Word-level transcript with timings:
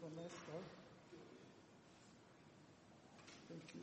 from 0.00 0.10
Esther. 0.24 0.60
Thank 3.48 3.62
you. 3.74 3.82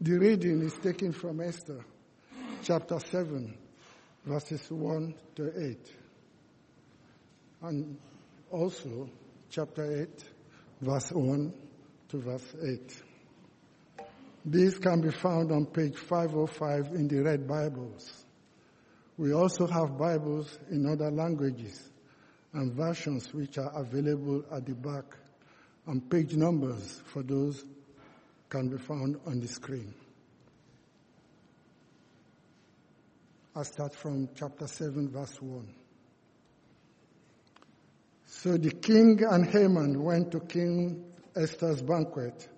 The 0.00 0.18
reading 0.18 0.62
is 0.62 0.74
taken 0.74 1.12
from 1.12 1.40
Esther, 1.40 1.84
chapter 2.62 3.00
7, 3.00 3.56
verses 4.24 4.70
1 4.70 5.14
to 5.36 5.70
8. 5.70 5.78
And 7.62 7.98
also, 8.50 9.08
chapter 9.50 10.02
8, 10.02 10.24
verse 10.80 11.10
1 11.10 11.52
to 12.10 12.18
verse 12.18 12.54
8. 12.62 13.02
These 14.44 14.78
can 14.78 15.00
be 15.00 15.10
found 15.10 15.50
on 15.50 15.66
page 15.66 15.96
505 15.96 16.94
in 16.94 17.08
the 17.08 17.22
Red 17.22 17.48
Bibles. 17.48 18.23
We 19.16 19.32
also 19.32 19.66
have 19.68 19.96
Bibles 19.96 20.58
in 20.70 20.86
other 20.86 21.10
languages 21.10 21.88
and 22.52 22.72
versions 22.72 23.32
which 23.32 23.58
are 23.58 23.70
available 23.74 24.44
at 24.50 24.66
the 24.66 24.74
back 24.74 25.04
and 25.86 26.08
page 26.10 26.34
numbers 26.34 27.00
for 27.06 27.22
those 27.22 27.64
can 28.48 28.68
be 28.68 28.78
found 28.78 29.20
on 29.26 29.40
the 29.40 29.46
screen. 29.46 29.94
I 33.54 33.62
start 33.62 33.94
from 33.94 34.28
chapter 34.34 34.66
7 34.66 35.10
verse 35.10 35.40
1. 35.40 35.68
So 38.26 38.56
the 38.56 38.72
king 38.72 39.20
and 39.30 39.46
Haman 39.46 40.02
went 40.02 40.32
to 40.32 40.40
King 40.40 41.04
Esther's 41.36 41.82
banquet 41.82 42.48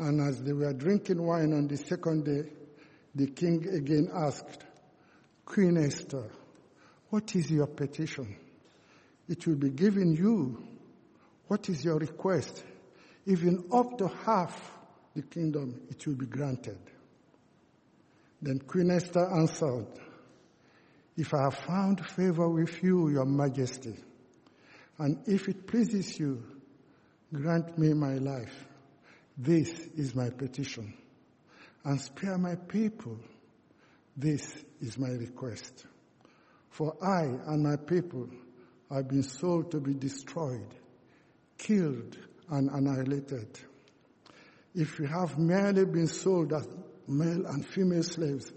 and 0.00 0.20
as 0.20 0.42
they 0.42 0.52
were 0.52 0.72
drinking 0.72 1.22
wine 1.22 1.52
on 1.52 1.68
the 1.68 1.76
second 1.76 2.24
day, 2.24 2.50
the 3.14 3.28
king 3.28 3.66
again 3.68 4.10
asked, 4.12 4.65
Queen 5.46 5.78
Esther, 5.78 6.24
what 7.08 7.34
is 7.36 7.50
your 7.50 7.68
petition? 7.68 8.36
It 9.28 9.46
will 9.46 9.54
be 9.54 9.70
given 9.70 10.12
you. 10.12 10.62
What 11.46 11.68
is 11.68 11.84
your 11.84 11.96
request? 11.98 12.62
Even 13.24 13.64
up 13.72 13.96
to 13.98 14.08
half 14.08 14.72
the 15.14 15.22
kingdom, 15.22 15.80
it 15.88 16.04
will 16.06 16.16
be 16.16 16.26
granted. 16.26 16.78
Then 18.42 18.58
Queen 18.58 18.90
Esther 18.90 19.24
answered, 19.32 19.86
If 21.16 21.32
I 21.32 21.44
have 21.44 21.54
found 21.54 22.04
favor 22.04 22.48
with 22.48 22.82
you, 22.82 23.08
your 23.08 23.24
majesty, 23.24 23.94
and 24.98 25.22
if 25.26 25.48
it 25.48 25.66
pleases 25.66 26.18
you, 26.18 26.42
grant 27.32 27.78
me 27.78 27.94
my 27.94 28.14
life. 28.14 28.66
This 29.38 29.70
is 29.96 30.14
my 30.14 30.30
petition. 30.30 30.94
And 31.84 32.00
spare 32.00 32.36
my 32.36 32.56
people. 32.56 33.18
This 34.16 34.64
is 34.80 34.98
my 34.98 35.10
request. 35.10 35.86
For 36.70 36.94
I 37.02 37.22
and 37.22 37.62
my 37.62 37.76
people 37.76 38.28
have 38.90 39.08
been 39.08 39.22
sold 39.22 39.70
to 39.70 39.80
be 39.80 39.94
destroyed, 39.94 40.74
killed, 41.58 42.16
and 42.50 42.70
annihilated. 42.70 43.58
If 44.74 44.98
we 44.98 45.06
have 45.06 45.38
merely 45.38 45.84
been 45.86 46.06
sold 46.06 46.52
as 46.52 46.68
male 47.08 47.46
and 47.46 47.66
female 47.66 48.02
slaves, 48.02 48.52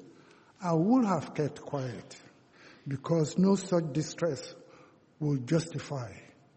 I 0.61 0.73
would 0.73 1.05
have 1.05 1.33
kept 1.33 1.61
quiet 1.61 2.17
because 2.87 3.37
no 3.37 3.55
such 3.55 3.93
distress 3.93 4.53
will 5.19 5.37
justify 5.37 6.11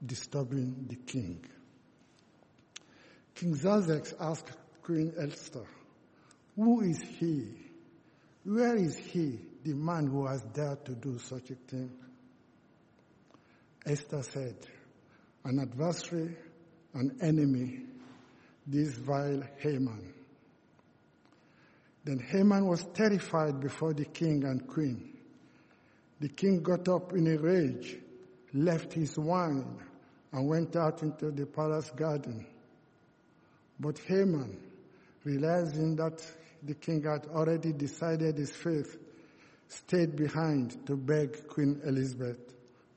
disturbing 0.04 0.86
the 0.88 0.96
king. 0.96 1.44
King 3.34 3.54
Xerxes 3.54 4.14
asked 4.20 4.50
Queen 4.82 5.12
Esther, 5.18 5.66
Who 6.56 6.80
is 6.82 7.00
he? 7.00 7.46
Where 8.44 8.76
is 8.76 8.96
he, 8.96 9.38
the 9.64 9.74
man 9.74 10.06
who 10.06 10.26
has 10.26 10.42
dared 10.42 10.84
to 10.84 10.94
do 10.94 11.18
such 11.18 11.50
a 11.50 11.54
thing? 11.54 11.90
Esther 13.86 14.22
said, 14.22 14.56
An 15.44 15.58
adversary, 15.58 16.36
an 16.94 17.18
enemy, 17.20 17.80
this 18.66 18.94
vile 18.94 19.42
Haman. 19.58 20.12
Then 22.04 22.18
Haman 22.18 22.66
was 22.66 22.84
terrified 22.94 23.60
before 23.60 23.94
the 23.94 24.04
king 24.04 24.44
and 24.44 24.66
queen. 24.66 25.16
The 26.20 26.28
king 26.28 26.62
got 26.62 26.88
up 26.88 27.12
in 27.12 27.26
a 27.26 27.38
rage, 27.38 27.96
left 28.54 28.92
his 28.92 29.16
wine, 29.18 29.78
and 30.32 30.48
went 30.48 30.76
out 30.76 31.02
into 31.02 31.30
the 31.30 31.46
palace 31.46 31.90
garden. 31.90 32.46
But 33.78 33.98
Haman, 34.06 34.58
realizing 35.24 35.96
that 35.96 36.24
the 36.62 36.74
king 36.74 37.02
had 37.02 37.26
already 37.26 37.72
decided 37.72 38.36
his 38.38 38.52
fate, 38.52 38.86
stayed 39.72 40.16
behind 40.16 40.86
to 40.86 40.96
beg 40.96 41.48
Queen 41.48 41.80
Elizabeth, 41.84 42.38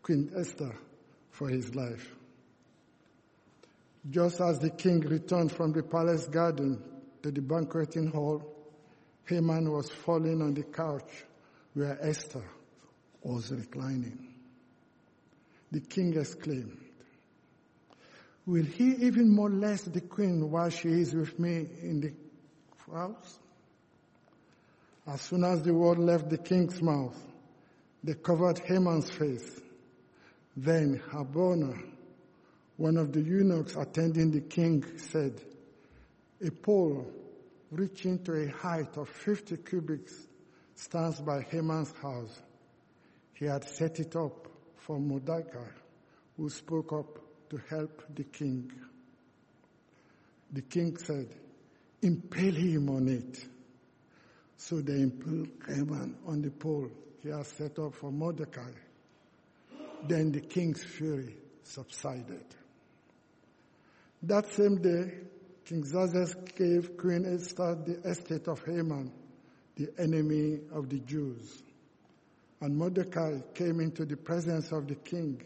Queen 0.01 0.31
Esther, 0.37 0.75
for 1.31 1.49
his 1.49 1.73
life. 1.73 2.15
Just 4.09 4.39
as 4.41 4.59
the 4.59 4.69
king 4.69 4.99
returned 5.01 5.51
from 5.51 5.71
the 5.71 5.83
palace 5.83 6.27
garden 6.27 6.81
to 7.23 7.31
the 7.31 7.41
banqueting 7.41 8.11
hall, 8.11 8.43
Haman 9.25 9.71
was 9.71 9.89
falling 9.89 10.41
on 10.41 10.53
the 10.53 10.63
couch 10.63 11.09
where 11.73 11.97
Esther 12.01 12.43
was 13.23 13.51
reclining. 13.51 14.33
The 15.71 15.79
king 15.79 16.15
exclaimed, 16.17 16.77
Will 18.45 18.65
he 18.65 18.91
even 19.07 19.35
molest 19.35 19.91
the 19.91 20.01
queen 20.01 20.51
while 20.51 20.69
she 20.69 20.89
is 20.89 21.15
with 21.15 21.39
me 21.39 21.67
in 21.81 22.01
the 22.01 22.13
house? 22.93 23.39
As 25.07 25.21
soon 25.21 25.43
as 25.43 25.61
the 25.61 25.73
word 25.73 25.99
left 25.99 26.29
the 26.29 26.37
king's 26.37 26.81
mouth, 26.81 27.15
they 28.03 28.15
covered 28.15 28.59
Haman's 28.59 29.09
face. 29.09 29.61
Then 30.57 30.99
Harbona, 31.11 31.77
one 32.77 32.97
of 32.97 33.13
the 33.13 33.21
eunuchs 33.21 33.75
attending 33.75 34.31
the 34.31 34.41
king, 34.41 34.83
said, 34.97 35.39
A 36.43 36.49
pole 36.49 37.11
reaching 37.71 38.23
to 38.23 38.33
a 38.33 38.47
height 38.47 38.97
of 38.97 39.09
50 39.09 39.57
cubits 39.57 40.27
stands 40.75 41.21
by 41.21 41.41
Haman's 41.41 41.91
house. 42.01 42.41
He 43.33 43.45
had 43.45 43.63
set 43.63 43.99
it 43.99 44.15
up 44.15 44.47
for 44.77 44.99
Mordecai, 44.99 45.69
who 46.37 46.49
spoke 46.49 46.93
up 46.93 47.19
to 47.49 47.61
help 47.69 48.03
the 48.15 48.23
king. 48.23 48.71
The 50.51 50.61
king 50.61 50.97
said, 50.97 51.27
impale 52.01 52.53
him 52.53 52.89
on 52.89 53.07
it. 53.07 53.45
So 54.57 54.81
they 54.81 55.01
impaled 55.01 55.49
Haman 55.67 56.17
on 56.25 56.41
the 56.41 56.51
pole 56.51 56.89
he 57.21 57.29
had 57.29 57.45
set 57.45 57.79
up 57.79 57.93
for 57.95 58.11
Mordecai. 58.11 58.71
Then 60.07 60.31
the 60.31 60.41
king's 60.41 60.83
fury 60.83 61.35
subsided. 61.63 62.45
That 64.23 64.51
same 64.53 64.81
day, 64.81 65.11
King 65.65 65.83
Xerxes 65.83 66.35
gave 66.55 66.95
Queen 66.95 67.25
Esther 67.25 67.75
the 67.75 68.09
estate 68.09 68.47
of 68.47 68.63
Haman, 68.63 69.11
the 69.75 69.89
enemy 69.97 70.59
of 70.71 70.89
the 70.89 70.99
Jews. 70.99 71.63
And 72.61 72.77
Mordecai 72.77 73.39
came 73.53 73.79
into 73.79 74.05
the 74.05 74.17
presence 74.17 74.71
of 74.71 74.87
the 74.87 74.95
king, 74.95 75.41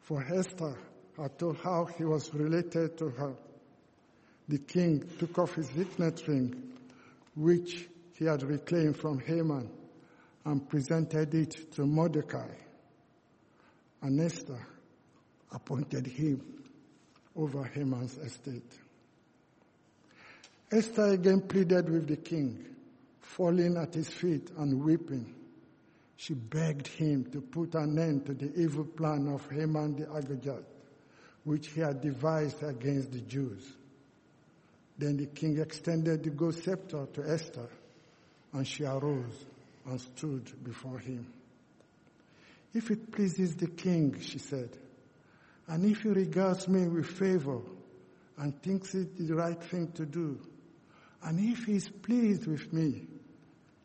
for 0.00 0.22
Esther 0.22 0.76
had 1.16 1.38
told 1.38 1.56
how 1.56 1.86
he 1.86 2.04
was 2.04 2.32
related 2.34 2.98
to 2.98 3.08
her. 3.08 3.34
The 4.48 4.58
king 4.58 5.08
took 5.18 5.38
off 5.38 5.54
his 5.54 5.68
signet 5.68 6.28
ring, 6.28 6.72
which 7.34 7.88
he 8.14 8.24
had 8.24 8.42
reclaimed 8.42 8.96
from 8.96 9.18
Haman, 9.20 9.70
and 10.44 10.68
presented 10.68 11.34
it 11.34 11.72
to 11.72 11.86
Mordecai. 11.86 12.48
And 14.02 14.20
Esther 14.20 14.66
appointed 15.52 16.06
him 16.06 16.64
over 17.34 17.64
Haman's 17.64 18.18
estate. 18.18 18.78
Esther 20.70 21.06
again 21.08 21.40
pleaded 21.42 21.88
with 21.88 22.06
the 22.06 22.16
king, 22.16 22.64
falling 23.20 23.76
at 23.76 23.94
his 23.94 24.08
feet 24.08 24.50
and 24.58 24.84
weeping. 24.84 25.34
She 26.16 26.34
begged 26.34 26.88
him 26.88 27.24
to 27.32 27.40
put 27.40 27.74
an 27.74 27.98
end 27.98 28.26
to 28.26 28.34
the 28.34 28.52
evil 28.60 28.84
plan 28.84 29.28
of 29.28 29.48
Haman 29.50 29.96
the 29.96 30.06
Agagite 30.06 30.64
which 31.44 31.68
he 31.68 31.80
had 31.80 32.00
devised 32.00 32.62
against 32.62 33.12
the 33.12 33.20
Jews. 33.20 33.62
Then 34.98 35.16
the 35.16 35.26
king 35.26 35.58
extended 35.58 36.24
the 36.24 36.30
gold 36.30 36.54
scepter 36.54 37.06
to 37.12 37.30
Esther, 37.30 37.68
and 38.54 38.66
she 38.66 38.84
arose 38.84 39.44
and 39.84 40.00
stood 40.00 40.50
before 40.64 40.98
him. 40.98 41.26
If 42.72 42.90
it 42.90 43.12
pleases 43.12 43.54
the 43.56 43.66
king, 43.66 44.18
she 44.20 44.38
said, 44.38 44.70
and 45.68 45.84
if 45.84 46.02
he 46.02 46.08
regards 46.08 46.66
me 46.68 46.86
with 46.86 47.06
favor 47.06 47.60
and 48.38 48.60
thinks 48.62 48.94
it 48.94 49.16
the 49.16 49.34
right 49.34 49.62
thing 49.62 49.92
to 49.92 50.06
do, 50.06 50.38
and 51.22 51.38
if 51.40 51.64
he 51.64 51.76
is 51.76 51.88
pleased 51.88 52.46
with 52.46 52.72
me, 52.72 53.06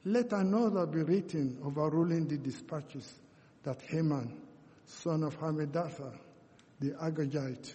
let 0.06 0.32
another 0.34 0.86
be 0.86 1.04
written 1.04 1.60
overruling 1.64 2.28
the 2.28 2.38
dispatches 2.38 3.12
that 3.64 3.82
Haman, 3.82 4.42
son 4.86 5.24
of 5.24 5.38
Hammedatha, 5.40 6.14
the 6.80 6.92
Agagite 6.92 7.74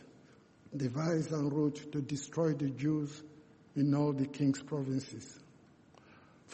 devised 0.77 1.33
and 1.33 1.53
wrote 1.53 1.93
to 1.93 2.01
destroy 2.01 2.53
the 2.53 2.71
Jews 2.71 3.23
in 3.77 3.95
all 3.95 4.13
the 4.13 4.27
king's 4.27 4.63
provinces. 4.63 5.39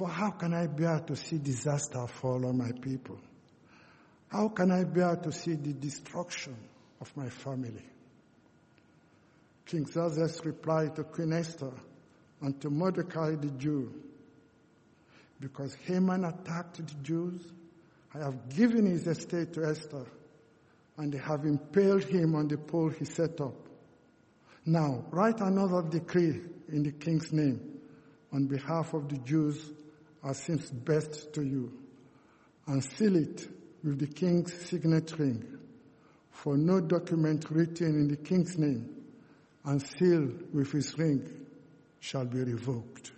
For 0.00 0.08
how 0.08 0.31
can 0.31 0.55
I 0.55 0.67
bear 0.67 1.00
to 1.00 1.14
see 1.14 1.37
disaster 1.37 2.06
fall 2.06 2.47
on 2.47 2.56
my 2.56 2.73
people? 2.73 3.19
How 4.29 4.49
can 4.49 4.70
I 4.70 4.85
bear 4.85 5.17
to 5.17 5.31
see 5.31 5.56
the 5.56 5.75
destruction 5.75 6.56
of 7.02 7.14
my 7.19 7.29
family? 7.29 7.85
King 9.67 9.85
Xerxes 9.85 10.41
replied 10.43 10.97
to 10.97 11.05
Queen 11.05 11.35
Esther 11.35 11.75
and 12.41 12.58
to 12.62 12.70
Mordecai 12.70 13.35
the 13.35 13.50
Jew, 13.50 13.93
Because 15.38 15.75
Haman 15.85 16.25
attacked 16.25 16.79
the 16.79 16.94
Jews, 17.02 17.52
I 18.14 18.20
have 18.20 18.49
given 18.56 18.87
his 18.87 19.06
estate 19.06 19.52
to 19.52 19.67
Esther, 19.67 20.06
and 20.97 21.12
they 21.12 21.19
have 21.19 21.44
impaled 21.44 22.05
him 22.05 22.37
on 22.37 22.49
the 22.49 22.56
pole 22.56 22.88
he 22.88 23.05
set 23.05 23.38
up. 23.43 23.69
Now, 24.64 25.05
write 25.11 25.41
another 25.41 25.82
decree 25.82 26.41
in 26.73 26.85
the 26.85 26.93
king's 26.93 27.35
name 27.35 27.81
on 28.32 28.47
behalf 28.47 28.94
of 28.94 29.11
the 29.11 29.19
Jews 29.19 29.73
as 30.25 30.39
seems 30.39 30.71
best 30.71 31.33
to 31.35 31.43
you, 31.43 31.73
and 32.67 32.85
seal 32.85 33.17
it 33.17 33.49
with 33.83 33.99
the 33.99 34.07
king's 34.07 34.53
signet 34.69 35.19
ring. 35.19 35.45
For 36.31 36.57
no 36.57 36.81
document 36.81 37.47
written 37.51 37.89
in 37.89 38.09
the 38.09 38.17
king's 38.17 38.57
name 38.59 38.89
and 39.65 39.83
sealed 39.83 40.55
with 40.55 40.73
his 40.73 40.99
ring 40.99 41.47
shall 42.01 42.25
be 42.25 42.43
revoked. 42.43 43.13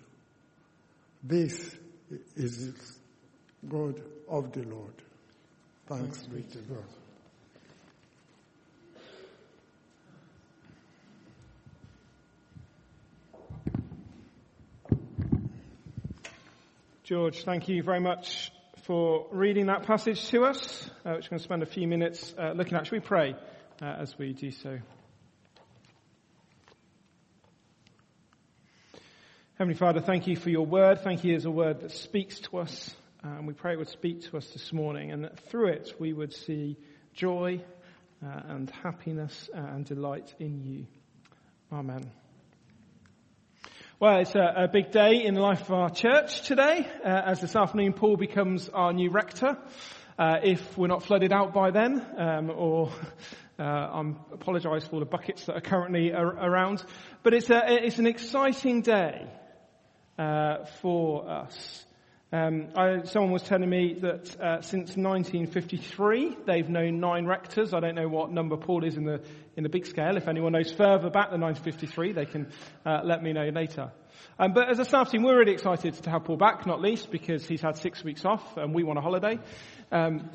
This 1.22 1.76
is 2.36 2.98
word 3.62 4.02
of 4.28 4.52
the 4.52 4.62
Lord. 4.64 4.94
Thanks 5.86 6.26
be 6.26 6.42
to 6.42 6.58
God. 6.58 7.01
George, 17.04 17.42
thank 17.42 17.68
you 17.68 17.82
very 17.82 17.98
much 17.98 18.52
for 18.84 19.26
reading 19.32 19.66
that 19.66 19.82
passage 19.82 20.28
to 20.28 20.44
us, 20.44 20.88
uh, 21.04 21.14
which 21.14 21.24
we're 21.24 21.30
going 21.30 21.38
to 21.38 21.44
spend 21.44 21.62
a 21.64 21.66
few 21.66 21.88
minutes 21.88 22.32
uh, 22.38 22.52
looking 22.52 22.74
at. 22.74 22.86
Should 22.86 22.92
we 22.92 23.00
pray 23.00 23.34
uh, 23.80 23.84
as 23.84 24.16
we 24.16 24.32
do 24.32 24.52
so? 24.52 24.78
Heavenly 29.58 29.74
Father, 29.74 30.00
thank 30.00 30.28
you 30.28 30.36
for 30.36 30.50
your 30.50 30.64
word. 30.64 31.00
Thank 31.00 31.24
you 31.24 31.34
as 31.34 31.44
a 31.44 31.50
word 31.50 31.80
that 31.80 31.90
speaks 31.90 32.38
to 32.38 32.58
us. 32.58 32.94
Uh, 33.24 33.30
and 33.30 33.48
we 33.48 33.52
pray 33.52 33.72
it 33.72 33.80
would 33.80 33.88
speak 33.88 34.22
to 34.30 34.36
us 34.36 34.46
this 34.50 34.72
morning 34.72 35.10
and 35.10 35.24
that 35.24 35.40
through 35.48 35.70
it 35.70 35.92
we 35.98 36.12
would 36.12 36.32
see 36.32 36.76
joy 37.14 37.60
uh, 38.24 38.42
and 38.46 38.70
happiness 38.70 39.50
uh, 39.52 39.58
and 39.58 39.84
delight 39.84 40.32
in 40.38 40.62
you. 40.64 40.86
Amen. 41.72 42.21
Well, 44.02 44.18
it's 44.18 44.34
a, 44.34 44.64
a, 44.64 44.66
big 44.66 44.90
day 44.90 45.24
in 45.24 45.34
the 45.34 45.40
life 45.40 45.60
of 45.60 45.70
our 45.70 45.88
church 45.88 46.42
today, 46.42 46.88
uh, 47.04 47.22
as 47.24 47.40
this 47.40 47.54
afternoon 47.54 47.92
Paul 47.92 48.16
becomes 48.16 48.68
our 48.68 48.92
new 48.92 49.10
rector. 49.10 49.56
Uh, 50.18 50.38
if 50.42 50.76
we're 50.76 50.88
not 50.88 51.04
flooded 51.04 51.32
out 51.32 51.54
by 51.54 51.70
then, 51.70 52.04
um, 52.18 52.50
or 52.50 52.90
uh, 53.60 53.62
I 53.62 54.12
apologise 54.32 54.84
for 54.88 54.98
the 54.98 55.06
buckets 55.06 55.44
that 55.44 55.56
are 55.56 55.60
currently 55.60 56.12
ar- 56.12 56.34
around, 56.34 56.84
but 57.22 57.32
it's, 57.32 57.48
a, 57.48 57.62
it's 57.64 58.00
an 58.00 58.08
exciting 58.08 58.82
day 58.82 59.24
uh, 60.18 60.64
for 60.80 61.30
us. 61.30 61.84
Um, 62.34 62.68
I, 62.74 63.02
someone 63.04 63.30
was 63.30 63.42
telling 63.42 63.68
me 63.68 63.98
that 64.00 64.40
uh, 64.40 64.62
since 64.62 64.96
1953 64.96 66.38
they've 66.46 66.66
known 66.66 66.98
nine 66.98 67.26
rectors. 67.26 67.74
I 67.74 67.80
don't 67.80 67.94
know 67.94 68.08
what 68.08 68.32
number 68.32 68.56
Paul 68.56 68.84
is 68.84 68.96
in 68.96 69.04
the 69.04 69.20
in 69.54 69.64
the 69.64 69.68
big 69.68 69.84
scale. 69.84 70.16
If 70.16 70.28
anyone 70.28 70.52
knows 70.52 70.72
further 70.72 71.10
back 71.10 71.30
than 71.30 71.42
1953, 71.42 72.12
they 72.12 72.24
can 72.24 72.50
uh, 72.86 73.00
let 73.04 73.22
me 73.22 73.34
know 73.34 73.50
later. 73.50 73.92
Um, 74.38 74.54
but 74.54 74.70
as 74.70 74.78
a 74.78 74.84
staff 74.86 75.10
team, 75.10 75.24
we're 75.24 75.38
really 75.38 75.52
excited 75.52 75.92
to 75.92 76.10
have 76.10 76.24
Paul 76.24 76.38
back, 76.38 76.66
not 76.66 76.80
least 76.80 77.10
because 77.10 77.46
he's 77.46 77.60
had 77.60 77.76
six 77.76 78.02
weeks 78.02 78.24
off 78.24 78.56
and 78.56 78.74
we 78.74 78.82
want 78.82 78.98
a 78.98 79.02
holiday. 79.02 79.38
Um, 79.90 80.30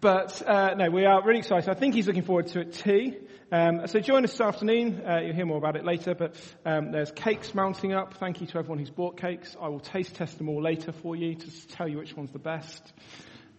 but 0.00 0.40
uh, 0.46 0.74
no, 0.74 0.88
we 0.90 1.04
are 1.04 1.22
really 1.26 1.40
excited. 1.40 1.68
I 1.68 1.74
think 1.74 1.94
he's 1.94 2.06
looking 2.06 2.24
forward 2.24 2.46
to 2.48 2.60
it 2.60 2.72
too. 2.72 3.23
Um, 3.54 3.86
so 3.86 4.00
join 4.00 4.24
us 4.24 4.32
this 4.32 4.40
afternoon. 4.40 5.04
Uh, 5.06 5.20
you'll 5.20 5.36
hear 5.36 5.46
more 5.46 5.58
about 5.58 5.76
it 5.76 5.84
later, 5.84 6.16
but 6.16 6.34
um, 6.66 6.90
there's 6.90 7.12
cakes 7.12 7.54
mounting 7.54 7.92
up. 7.92 8.14
Thank 8.14 8.40
you 8.40 8.48
to 8.48 8.58
everyone 8.58 8.80
who's 8.80 8.90
bought 8.90 9.16
cakes. 9.16 9.56
I 9.60 9.68
will 9.68 9.78
taste 9.78 10.16
test 10.16 10.38
them 10.38 10.48
all 10.48 10.60
later 10.60 10.90
for 10.90 11.14
you 11.14 11.36
to 11.36 11.68
tell 11.68 11.86
you 11.86 11.98
which 11.98 12.16
one's 12.16 12.32
the 12.32 12.40
best. 12.40 12.92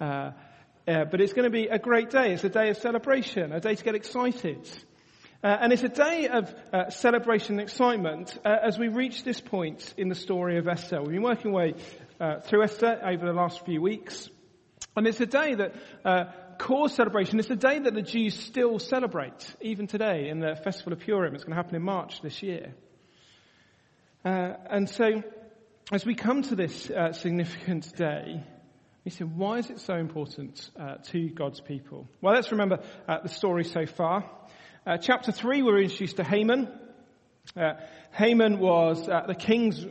Uh, 0.02 0.32
uh, 0.86 1.06
but 1.06 1.22
it's 1.22 1.32
going 1.32 1.46
to 1.46 1.50
be 1.50 1.68
a 1.68 1.80
great 1.80 2.10
day. 2.10 2.34
It's 2.34 2.44
a 2.44 2.50
day 2.50 2.72
of 2.72 2.76
celebration, 2.76 3.54
a 3.54 3.62
day 3.62 3.74
to 3.74 3.84
get 3.86 3.96
excited. 3.96 4.70
Uh, 5.42 5.60
and 5.62 5.72
it's 5.72 5.84
a 5.84 5.88
day 5.88 6.28
of 6.28 6.54
uh, 6.74 6.90
celebration 6.90 7.58
and 7.58 7.62
excitement 7.62 8.38
uh, 8.44 8.54
as 8.64 8.78
we 8.78 8.90
reach 8.90 9.24
this 9.24 9.40
point 9.40 9.94
in 9.96 10.10
the 10.10 10.16
story 10.16 10.58
of 10.58 10.68
Esther. 10.68 11.02
We've 11.02 11.14
been 11.14 11.24
working 11.24 11.54
way 11.54 11.76
through 12.50 12.64
Esther 12.64 13.00
over 13.02 13.26
the 13.26 13.32
last 13.32 13.64
few 13.64 13.82
weeks. 13.82 14.30
And 14.98 15.08
it's 15.08 15.22
a 15.22 15.26
day 15.26 15.56
that 15.56 15.74
cause 16.58 16.96
celebration. 16.96 17.40
It's 17.40 17.48
the 17.48 17.56
day 17.56 17.80
that 17.80 17.94
the 17.94 18.02
Jews 18.02 18.38
still 18.38 18.80
celebrate, 18.80 19.56
even 19.62 19.88
today 19.88 20.30
in 20.30 20.40
the 20.40 20.56
Festival 20.56 20.94
of 20.94 21.00
Purim. 21.00 21.36
It's 21.36 21.44
going 21.44 21.56
to 21.56 21.62
happen 21.62 21.76
in 21.76 21.82
March 21.82 22.22
this 22.22 22.42
year. 22.42 22.74
Uh, 24.24 24.54
and 24.70 24.90
so, 24.90 25.24
as 25.92 26.06
we 26.06 26.16
come 26.16 26.42
to 26.44 26.56
this 26.56 26.90
uh, 26.90 27.14
significant 27.14 27.96
day, 27.96 28.44
we 29.04 29.12
say, 29.12 29.24
why 29.24 29.60
is 29.60 29.70
it 29.70 29.80
so 29.80 29.96
important 29.96 30.70
uh, 30.80 30.96
to 31.12 31.30
God's 31.30 31.62
people? 31.62 32.08
Well, 32.22 32.34
let's 32.34 32.52
remember 32.52 32.80
uh, 33.08 33.20
the 33.22 33.30
story 33.30 33.64
so 33.64 33.86
far. 33.86 34.30
Uh, 34.86 34.98
chapter 34.98 35.32
3, 35.32 35.62
we're 35.62 35.82
introduced 35.82 36.18
to 36.18 36.24
Haman. 36.24 36.68
Uh, 37.56 37.74
Haman 38.12 38.60
was 38.60 39.06
the 39.06 39.36
king's 39.38 39.86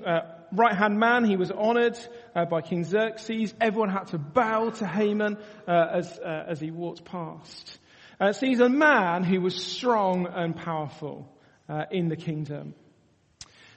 right 0.55 0.75
hand 0.75 0.99
man. 0.99 1.25
He 1.25 1.37
was 1.37 1.51
honored 1.51 1.99
uh, 2.35 2.45
by 2.45 2.63
King 2.63 2.85
Xerxes. 2.85 3.55
Everyone 3.61 3.91
had 3.91 4.09
to 4.09 4.19
bow 4.19 4.71
to 4.71 4.87
Haman 4.87 5.37
uh, 5.67 5.87
as, 5.93 6.19
uh, 6.19 6.45
as 6.49 6.61
he 6.61 6.71
walked 6.71 7.05
past. 7.05 7.79
Uh, 8.21 8.33
so 8.33 8.47
he's 8.47 8.61
a 8.61 8.69
man 8.69 9.25
who 9.25 9.41
was 9.41 9.57
strong 9.57 10.27
and 10.27 10.55
powerful 10.57 11.29
uh, 11.69 11.85
in 11.91 12.09
the 12.09 12.17
kingdom. 12.17 12.75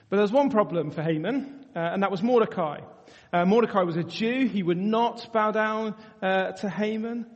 But 0.08 0.16
there's 0.16 0.32
one 0.32 0.50
problem 0.50 0.90
for 0.90 1.02
Haman, 1.02 1.66
uh, 1.74 1.78
and 1.78 2.02
that 2.02 2.10
was 2.10 2.22
Mordecai. 2.22 2.80
Mordecai 3.32 3.82
was 3.82 3.96
a 3.96 4.04
Jew. 4.04 4.48
He 4.48 4.62
would 4.62 4.78
not 4.78 5.32
bow 5.34 5.50
down 5.50 5.94
to 6.22 6.70
Haman. 6.70 7.26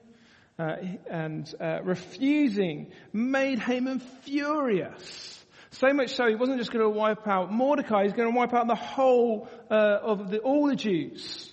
and 0.59 1.55
refusing 1.85 2.93
made 3.13 3.59
Haman 3.59 3.99
furious. 3.99 5.42
So 5.73 5.93
much 5.95 6.15
so, 6.15 6.29
he 6.29 6.35
wasn't 6.35 6.59
just 6.59 6.71
going 6.71 6.85
to 6.85 6.91
wipe 6.91 7.27
out 7.27 7.51
Mordecai, 7.51 8.05
he's 8.05 8.13
going 8.13 8.31
to 8.31 8.37
wipe 8.37 8.53
out 8.53 8.67
the 8.67 8.75
whole 8.75 9.49
uh, 9.71 9.75
of 10.03 10.31
the, 10.31 10.39
all 10.39 10.69
the 10.69 10.77
Jews. 10.77 11.51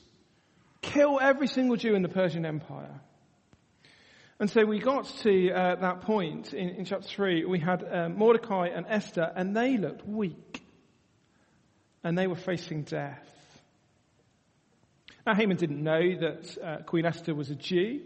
Kill 0.81 1.19
every 1.21 1.47
single 1.47 1.77
Jew 1.77 1.95
in 1.95 2.01
the 2.01 2.09
Persian 2.09 2.45
Empire. 2.45 2.99
And 4.37 4.49
so 4.49 4.65
we 4.65 4.79
got 4.79 5.05
to 5.23 5.51
uh, 5.51 5.75
that 5.75 6.01
point 6.01 6.53
in, 6.53 6.69
in, 6.69 6.85
chapter 6.85 7.07
3. 7.07 7.45
We 7.45 7.59
had 7.59 7.83
uh, 7.83 8.09
Mordecai 8.09 8.67
and 8.67 8.85
Esther, 8.87 9.31
and 9.35 9.55
they 9.55 9.77
looked 9.77 10.05
weak. 10.07 10.63
And 12.03 12.17
they 12.17 12.27
were 12.27 12.35
facing 12.35 12.83
death. 12.83 13.25
Now, 15.25 15.35
Haman 15.35 15.57
didn't 15.57 15.83
know 15.83 16.01
that 16.19 16.57
uh, 16.63 16.77
Queen 16.83 17.05
Esther 17.05 17.35
was 17.35 17.49
a 17.49 17.55
Jew. 17.55 18.01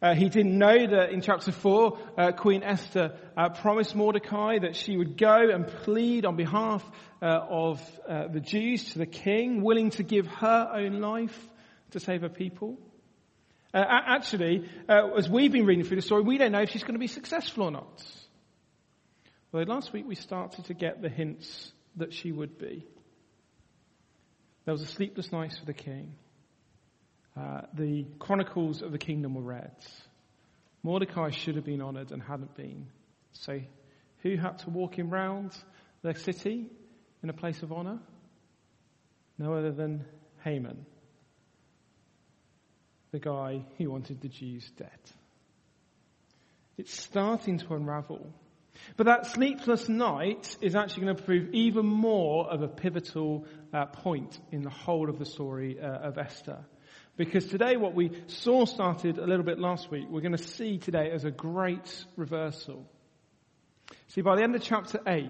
Uh, 0.00 0.14
he 0.14 0.28
didn't 0.28 0.56
know 0.56 0.86
that 0.86 1.10
in 1.10 1.20
chapter 1.20 1.50
4, 1.50 1.98
uh, 2.16 2.32
Queen 2.32 2.62
Esther 2.62 3.16
uh, 3.36 3.48
promised 3.48 3.96
Mordecai 3.96 4.58
that 4.60 4.76
she 4.76 4.96
would 4.96 5.16
go 5.16 5.50
and 5.50 5.66
plead 5.66 6.24
on 6.24 6.36
behalf 6.36 6.88
uh, 7.20 7.26
of 7.48 7.82
uh, 8.08 8.28
the 8.28 8.38
Jews 8.38 8.92
to 8.92 8.98
the 8.98 9.06
king, 9.06 9.62
willing 9.62 9.90
to 9.90 10.04
give 10.04 10.26
her 10.26 10.70
own 10.72 11.00
life 11.00 11.36
to 11.90 12.00
save 12.00 12.20
her 12.20 12.28
people. 12.28 12.78
Uh, 13.74 13.84
actually, 13.88 14.68
as 14.88 15.28
we've 15.28 15.52
been 15.52 15.66
reading 15.66 15.84
through 15.84 15.96
the 15.96 16.02
story, 16.02 16.22
we 16.22 16.38
don't 16.38 16.52
know 16.52 16.62
if 16.62 16.70
she's 16.70 16.84
going 16.84 16.94
to 16.94 17.00
be 17.00 17.08
successful 17.08 17.64
or 17.64 17.70
not. 17.72 18.02
Well, 19.50 19.64
last 19.64 19.92
week 19.92 20.04
we 20.06 20.14
started 20.14 20.66
to 20.66 20.74
get 20.74 21.02
the 21.02 21.08
hints 21.08 21.72
that 21.96 22.14
she 22.14 22.30
would 22.30 22.56
be. 22.58 22.86
There 24.64 24.72
was 24.72 24.82
a 24.82 24.86
sleepless 24.86 25.32
night 25.32 25.54
for 25.58 25.66
the 25.66 25.74
king. 25.74 26.14
Uh, 27.38 27.60
the 27.74 28.04
chronicles 28.18 28.82
of 28.82 28.90
the 28.90 28.98
kingdom 28.98 29.34
were 29.34 29.42
read. 29.42 29.76
Mordecai 30.82 31.30
should 31.30 31.54
have 31.54 31.64
been 31.64 31.80
honored 31.80 32.10
and 32.10 32.20
hadn't 32.22 32.54
been. 32.56 32.88
So 33.32 33.60
who 34.22 34.36
had 34.36 34.58
to 34.60 34.70
walk 34.70 34.98
him 34.98 35.10
round 35.10 35.52
the 36.02 36.14
city 36.14 36.66
in 37.22 37.30
a 37.30 37.32
place 37.32 37.62
of 37.62 37.72
honor? 37.72 38.00
No 39.38 39.52
other 39.52 39.70
than 39.70 40.04
Haman, 40.42 40.84
the 43.12 43.20
guy 43.20 43.64
who 43.76 43.90
wanted 43.90 44.20
the 44.20 44.28
Jews 44.28 44.68
dead. 44.76 44.88
It's 46.76 46.98
starting 46.98 47.58
to 47.58 47.74
unravel. 47.74 48.32
But 48.96 49.06
that 49.06 49.26
sleepless 49.26 49.88
night 49.88 50.56
is 50.60 50.74
actually 50.74 51.04
going 51.04 51.16
to 51.16 51.22
prove 51.22 51.54
even 51.54 51.86
more 51.86 52.50
of 52.50 52.62
a 52.62 52.68
pivotal 52.68 53.46
uh, 53.72 53.86
point 53.86 54.38
in 54.50 54.62
the 54.62 54.70
whole 54.70 55.08
of 55.08 55.18
the 55.18 55.24
story 55.24 55.78
uh, 55.80 55.86
of 55.86 56.18
Esther. 56.18 56.64
Because 57.18 57.46
today 57.46 57.76
what 57.76 57.94
we 57.94 58.12
saw 58.28 58.64
started 58.64 59.18
a 59.18 59.26
little 59.26 59.44
bit 59.44 59.58
last 59.58 59.90
week, 59.90 60.06
we're 60.08 60.20
going 60.20 60.36
to 60.36 60.38
see 60.38 60.78
today 60.78 61.10
as 61.10 61.24
a 61.24 61.32
great 61.32 62.04
reversal. 62.16 62.86
See, 64.06 64.20
by 64.20 64.36
the 64.36 64.44
end 64.44 64.54
of 64.54 64.62
chapter 64.62 65.00
8, 65.04 65.28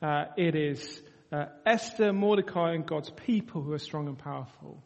uh, 0.00 0.24
it 0.36 0.54
is 0.54 1.02
uh, 1.32 1.46
Esther, 1.66 2.12
Mordecai, 2.12 2.74
and 2.74 2.86
God's 2.86 3.10
people 3.10 3.60
who 3.60 3.72
are 3.72 3.80
strong 3.80 4.06
and 4.06 4.16
powerful. 4.16 4.80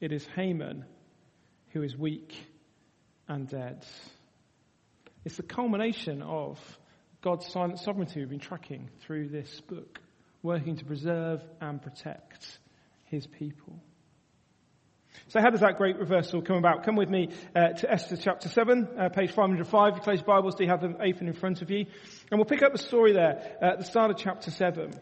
It 0.00 0.12
is 0.12 0.26
Haman 0.36 0.84
who 1.70 1.82
is 1.82 1.96
weak 1.96 2.36
and 3.26 3.48
dead. 3.48 3.86
It's 5.24 5.38
the 5.38 5.44
culmination 5.44 6.20
of 6.20 6.58
God's 7.22 7.46
silent 7.46 7.78
sovereignty 7.78 8.20
we've 8.20 8.28
been 8.28 8.38
tracking 8.38 8.90
through 9.00 9.30
this 9.30 9.62
book, 9.62 9.98
working 10.42 10.76
to 10.76 10.84
preserve 10.84 11.40
and 11.62 11.80
protect 11.80 12.58
his 13.04 13.26
people. 13.26 13.80
So 15.28 15.40
how 15.40 15.50
does 15.50 15.60
that 15.60 15.78
great 15.78 15.98
reversal 15.98 16.42
come 16.42 16.56
about? 16.56 16.84
Come 16.84 16.96
with 16.96 17.08
me 17.08 17.30
uh, 17.54 17.68
to 17.68 17.90
Esther 17.90 18.16
chapter 18.16 18.48
7, 18.48 18.88
uh, 18.98 19.08
page 19.08 19.30
505. 19.32 19.92
If 19.92 19.96
you 19.96 20.02
close 20.02 20.22
Bibles, 20.22 20.54
do 20.54 20.64
you 20.64 20.70
have 20.70 20.80
them 20.80 20.96
open 21.00 21.28
in 21.28 21.34
front 21.34 21.62
of 21.62 21.70
you? 21.70 21.86
And 22.30 22.38
we'll 22.38 22.44
pick 22.44 22.62
up 22.62 22.72
the 22.72 22.78
story 22.78 23.12
there 23.12 23.56
at 23.60 23.78
the 23.78 23.84
start 23.84 24.10
of 24.10 24.16
chapter 24.16 24.50
7. 24.50 24.94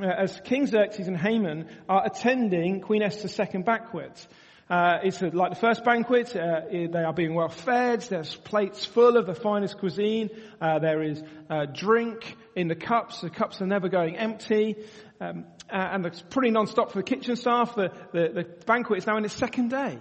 Uh, 0.00 0.06
as 0.06 0.40
King 0.44 0.66
Xerxes 0.66 1.08
and 1.08 1.16
Haman 1.16 1.68
are 1.88 2.04
attending 2.04 2.80
Queen 2.80 3.02
Esther's 3.02 3.34
second 3.34 3.64
banquet. 3.64 4.26
Uh, 4.70 4.98
it's 5.02 5.22
like 5.22 5.50
the 5.50 5.58
first 5.58 5.82
banquet. 5.82 6.36
Uh, 6.36 6.60
they 6.70 7.02
are 7.02 7.14
being 7.14 7.34
well 7.34 7.48
fed. 7.48 8.02
There's 8.02 8.34
plates 8.36 8.84
full 8.84 9.16
of 9.16 9.26
the 9.26 9.34
finest 9.34 9.78
cuisine. 9.78 10.28
Uh, 10.60 10.78
there 10.78 11.02
is 11.02 11.22
uh, 11.48 11.64
drink 11.64 12.36
in 12.54 12.68
the 12.68 12.74
cups. 12.74 13.22
The 13.22 13.30
cups 13.30 13.62
are 13.62 13.66
never 13.66 13.88
going 13.88 14.16
empty. 14.16 14.76
Um, 15.22 15.46
uh, 15.70 15.76
and 15.92 16.06
it's 16.06 16.22
pretty 16.22 16.50
non-stop 16.50 16.92
for 16.92 16.98
the 16.98 17.02
kitchen 17.02 17.36
staff. 17.36 17.74
The, 17.74 17.92
the, 18.12 18.28
the 18.28 18.44
banquet 18.66 18.98
is 18.98 19.06
now 19.06 19.16
in 19.16 19.24
its 19.24 19.34
second 19.34 19.70
day. 19.70 19.98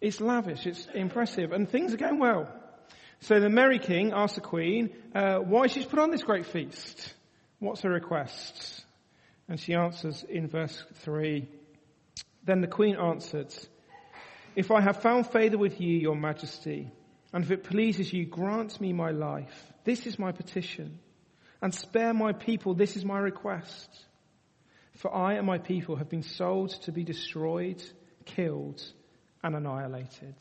It's 0.00 0.20
lavish. 0.20 0.66
It's 0.66 0.86
impressive. 0.94 1.52
And 1.52 1.68
things 1.68 1.92
are 1.92 1.98
going 1.98 2.18
well. 2.18 2.48
So 3.20 3.38
the 3.38 3.50
Merry 3.50 3.78
King 3.78 4.12
asks 4.14 4.36
the 4.36 4.40
Queen 4.40 4.90
uh, 5.14 5.38
why 5.38 5.66
she's 5.66 5.84
put 5.84 5.98
on 5.98 6.10
this 6.10 6.22
great 6.22 6.46
feast. 6.46 7.14
What's 7.58 7.82
her 7.82 7.90
request? 7.90 8.84
And 9.48 9.60
she 9.60 9.74
answers 9.74 10.24
in 10.28 10.48
verse 10.48 10.82
3 11.02 11.48
then 12.44 12.60
the 12.60 12.66
queen 12.66 12.96
answered, 12.96 13.54
If 14.56 14.70
I 14.70 14.80
have 14.80 15.02
found 15.02 15.30
favor 15.30 15.58
with 15.58 15.80
you, 15.80 15.96
your 15.96 16.16
majesty, 16.16 16.90
and 17.32 17.44
if 17.44 17.50
it 17.50 17.64
pleases 17.64 18.12
you, 18.12 18.26
grant 18.26 18.80
me 18.80 18.92
my 18.92 19.10
life. 19.10 19.72
This 19.84 20.06
is 20.06 20.18
my 20.18 20.32
petition. 20.32 20.98
And 21.62 21.74
spare 21.74 22.14
my 22.14 22.32
people. 22.32 22.74
This 22.74 22.96
is 22.96 23.04
my 23.04 23.18
request. 23.18 23.88
For 24.96 25.14
I 25.14 25.34
and 25.34 25.46
my 25.46 25.58
people 25.58 25.96
have 25.96 26.08
been 26.08 26.22
sold 26.22 26.70
to 26.82 26.92
be 26.92 27.04
destroyed, 27.04 27.82
killed, 28.24 28.82
and 29.42 29.54
annihilated. 29.54 30.34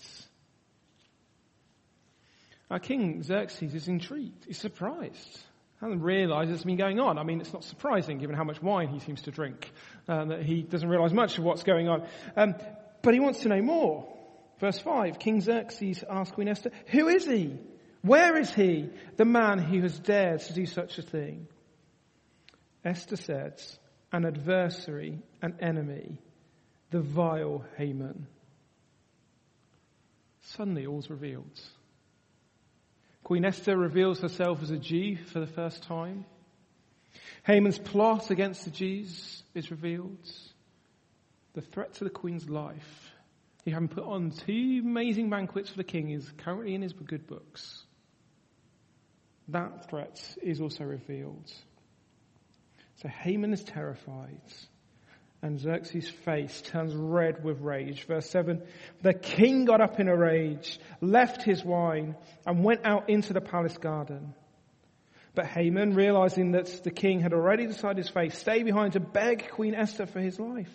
Our 2.69 2.79
king 2.79 3.23
Xerxes 3.23 3.73
is 3.73 3.87
intrigued. 3.87 4.45
He's 4.45 4.59
surprised 4.59 5.39
hasn't 5.81 6.01
realised 6.01 6.51
it's 6.51 6.63
been 6.63 6.77
going 6.77 6.99
on. 6.99 7.17
I 7.17 7.23
mean, 7.23 7.39
it's 7.39 7.53
not 7.53 7.63
surprising 7.63 8.17
given 8.17 8.35
how 8.35 8.43
much 8.43 8.61
wine 8.61 8.89
he 8.89 8.99
seems 8.99 9.21
to 9.23 9.31
drink, 9.31 9.71
uh, 10.07 10.25
that 10.25 10.43
he 10.43 10.61
doesn't 10.61 10.89
realise 10.89 11.13
much 11.13 11.37
of 11.37 11.43
what's 11.43 11.63
going 11.63 11.87
on. 11.87 12.05
Um, 12.35 12.55
but 13.01 13.13
he 13.13 13.19
wants 13.19 13.41
to 13.41 13.49
know 13.49 13.61
more. 13.61 14.07
Verse 14.59 14.77
5, 14.79 15.19
King 15.19 15.39
Xerxes 15.39 16.03
asked 16.09 16.33
Queen 16.33 16.49
Esther, 16.49 16.71
who 16.87 17.07
is 17.07 17.25
he? 17.25 17.57
Where 18.01 18.37
is 18.37 18.53
he, 18.53 18.89
the 19.17 19.25
man 19.25 19.59
who 19.59 19.81
has 19.81 19.99
dared 19.99 20.41
to 20.41 20.53
do 20.53 20.65
such 20.65 20.97
a 20.97 21.01
thing? 21.01 21.47
Esther 22.83 23.17
says, 23.17 23.77
an 24.11 24.25
adversary, 24.25 25.19
an 25.41 25.55
enemy, 25.59 26.17
the 26.91 27.01
vile 27.01 27.65
Haman. 27.77 28.27
Suddenly 30.41 30.87
all's 30.87 31.09
revealed. 31.09 31.59
Queen 33.23 33.45
Esther 33.45 33.77
reveals 33.77 34.21
herself 34.21 34.63
as 34.63 34.71
a 34.71 34.77
Jew 34.77 35.17
for 35.17 35.39
the 35.39 35.47
first 35.47 35.83
time. 35.83 36.25
Haman's 37.43 37.77
plot 37.77 38.31
against 38.31 38.63
the 38.65 38.71
Jews 38.71 39.43
is 39.53 39.69
revealed. 39.69 40.17
The 41.53 41.61
threat 41.61 41.95
to 41.95 42.05
the 42.05 42.09
queen's 42.09 42.49
life. 42.49 43.11
He 43.65 43.71
having 43.71 43.89
put 43.89 44.05
on 44.05 44.31
two 44.31 44.81
amazing 44.83 45.29
banquets 45.29 45.69
for 45.69 45.77
the 45.77 45.83
king 45.83 46.11
is 46.11 46.31
currently 46.37 46.73
in 46.73 46.81
his 46.81 46.93
good 46.93 47.27
books. 47.27 47.85
That 49.51 49.89
threat 49.89 50.21
is 50.41 50.61
also 50.61 50.83
revealed. 50.83 51.51
So 53.01 53.07
Haman 53.07 53.53
is 53.53 53.63
terrified 53.63 54.41
and 55.41 55.59
Xerxes' 55.59 56.09
face 56.09 56.61
turns 56.61 56.93
red 56.93 57.43
with 57.43 57.61
rage. 57.61 58.03
Verse 58.03 58.29
7, 58.29 58.61
the 59.01 59.13
king 59.13 59.65
got 59.65 59.81
up 59.81 59.99
in 59.99 60.07
a 60.07 60.15
rage, 60.15 60.79
left 61.01 61.43
his 61.43 61.63
wine, 61.63 62.15
and 62.45 62.63
went 62.63 62.85
out 62.85 63.09
into 63.09 63.33
the 63.33 63.41
palace 63.41 63.77
garden. 63.77 64.33
But 65.35 65.45
Haman, 65.45 65.93
realizing 65.93 66.51
that 66.51 66.83
the 66.83 66.91
king 66.91 67.21
had 67.21 67.33
already 67.33 67.67
decided 67.67 67.97
his 67.97 68.09
fate, 68.09 68.33
stayed 68.33 68.65
behind 68.65 68.93
to 68.93 68.99
beg 68.99 69.49
Queen 69.51 69.75
Esther 69.75 70.05
for 70.05 70.19
his 70.19 70.39
life. 70.39 70.73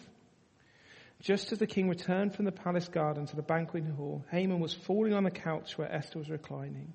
Just 1.20 1.52
as 1.52 1.58
the 1.58 1.66
king 1.66 1.88
returned 1.88 2.34
from 2.34 2.44
the 2.44 2.52
palace 2.52 2.88
garden 2.88 3.26
to 3.26 3.36
the 3.36 3.42
banqueting 3.42 3.90
hall, 3.90 4.24
Haman 4.30 4.60
was 4.60 4.72
falling 4.72 5.12
on 5.12 5.24
the 5.24 5.30
couch 5.30 5.76
where 5.76 5.92
Esther 5.92 6.18
was 6.18 6.30
reclining. 6.30 6.94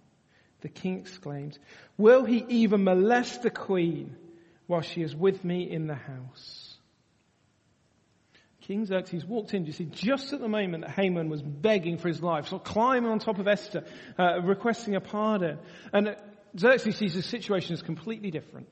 The 0.62 0.70
king 0.70 1.00
exclaimed, 1.00 1.58
Will 1.98 2.26
he 2.26 2.46
even 2.50 2.84
molest 2.84 3.44
the 3.44 3.50
queen 3.50 4.16
while 4.68 4.82
she 4.82 5.02
is 5.02 5.16
with 5.16 5.44
me 5.44 5.70
in 5.70 5.88
the 5.88 5.96
house? 5.96 6.76
King 8.62 8.86
Xerxes 8.86 9.26
walked 9.26 9.56
in, 9.56 9.66
you 9.66 9.72
see, 9.72 9.86
just 9.86 10.32
at 10.32 10.42
the 10.42 10.48
moment 10.48 10.86
that 10.86 10.92
Haman 10.92 11.28
was 11.30 11.42
begging 11.42 11.98
for 11.98 12.08
his 12.08 12.22
life, 12.22 12.48
so 12.50 12.60
climbing 12.60 13.10
on 13.10 13.18
top 13.18 13.40
of 13.40 13.48
Esther, 13.48 13.84
uh, 14.20 14.42
requesting 14.44 14.96
a 14.96 15.02
pardon. 15.02 15.58
And 15.92 16.16
Xerxes 16.56 16.96
sees 16.96 17.16
the 17.16 17.24
situation 17.24 17.74
as 17.74 17.82
completely 17.82 18.30
different. 18.30 18.70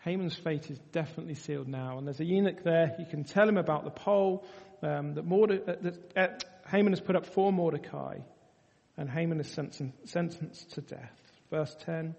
Haman's 0.00 0.34
fate 0.34 0.70
is 0.70 0.78
definitely 0.92 1.34
sealed 1.34 1.68
now, 1.68 1.98
and 1.98 2.06
there's 2.06 2.20
a 2.20 2.24
eunuch 2.24 2.64
there. 2.64 2.96
You 2.98 3.06
can 3.06 3.22
tell 3.22 3.48
him 3.48 3.58
about 3.58 3.84
the 3.84 3.90
pole 3.90 4.44
um, 4.82 5.14
that, 5.14 5.24
Morde- 5.24 5.62
uh, 5.68 5.74
that 5.82 6.12
uh, 6.16 6.68
Haman 6.68 6.92
has 6.92 7.00
put 7.00 7.16
up 7.16 7.26
for 7.26 7.52
Mordecai, 7.52 8.18
and 9.00 9.08
Haman 9.08 9.40
is 9.40 9.50
sentenced 10.04 10.72
to 10.74 10.80
death. 10.82 11.18
Verse 11.50 11.74
10. 11.86 12.14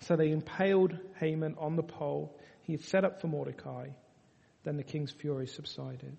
So 0.00 0.16
they 0.16 0.30
impaled 0.30 0.96
Haman 1.18 1.56
on 1.58 1.76
the 1.76 1.82
pole 1.82 2.38
he 2.62 2.74
had 2.74 2.82
set 2.82 3.04
up 3.04 3.20
for 3.20 3.26
Mordecai. 3.26 3.88
Then 4.62 4.76
the 4.76 4.84
king's 4.84 5.10
fury 5.10 5.46
subsided. 5.46 6.18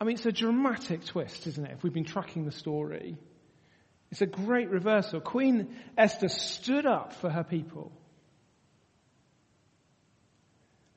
I 0.00 0.04
mean, 0.04 0.16
it's 0.16 0.24
a 0.24 0.32
dramatic 0.32 1.04
twist, 1.04 1.46
isn't 1.46 1.64
it? 1.64 1.72
If 1.72 1.82
we've 1.82 1.92
been 1.92 2.06
tracking 2.06 2.46
the 2.46 2.52
story, 2.52 3.18
it's 4.10 4.22
a 4.22 4.26
great 4.26 4.70
reversal. 4.70 5.20
Queen 5.20 5.76
Esther 5.96 6.28
stood 6.28 6.86
up 6.86 7.12
for 7.12 7.28
her 7.28 7.44
people 7.44 7.92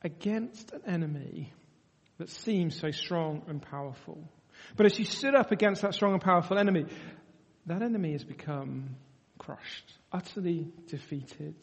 against 0.01 0.71
an 0.71 0.83
enemy 0.87 1.51
that 2.17 2.29
seems 2.29 2.79
so 2.79 2.91
strong 2.91 3.43
and 3.47 3.61
powerful. 3.61 4.23
But 4.77 4.85
as 4.85 4.93
she 4.95 5.03
stood 5.03 5.35
up 5.35 5.51
against 5.51 5.81
that 5.81 5.93
strong 5.93 6.13
and 6.13 6.21
powerful 6.21 6.57
enemy, 6.57 6.85
that 7.65 7.81
enemy 7.81 8.11
has 8.13 8.23
become 8.23 8.95
crushed, 9.37 9.93
utterly 10.11 10.67
defeated. 10.87 11.55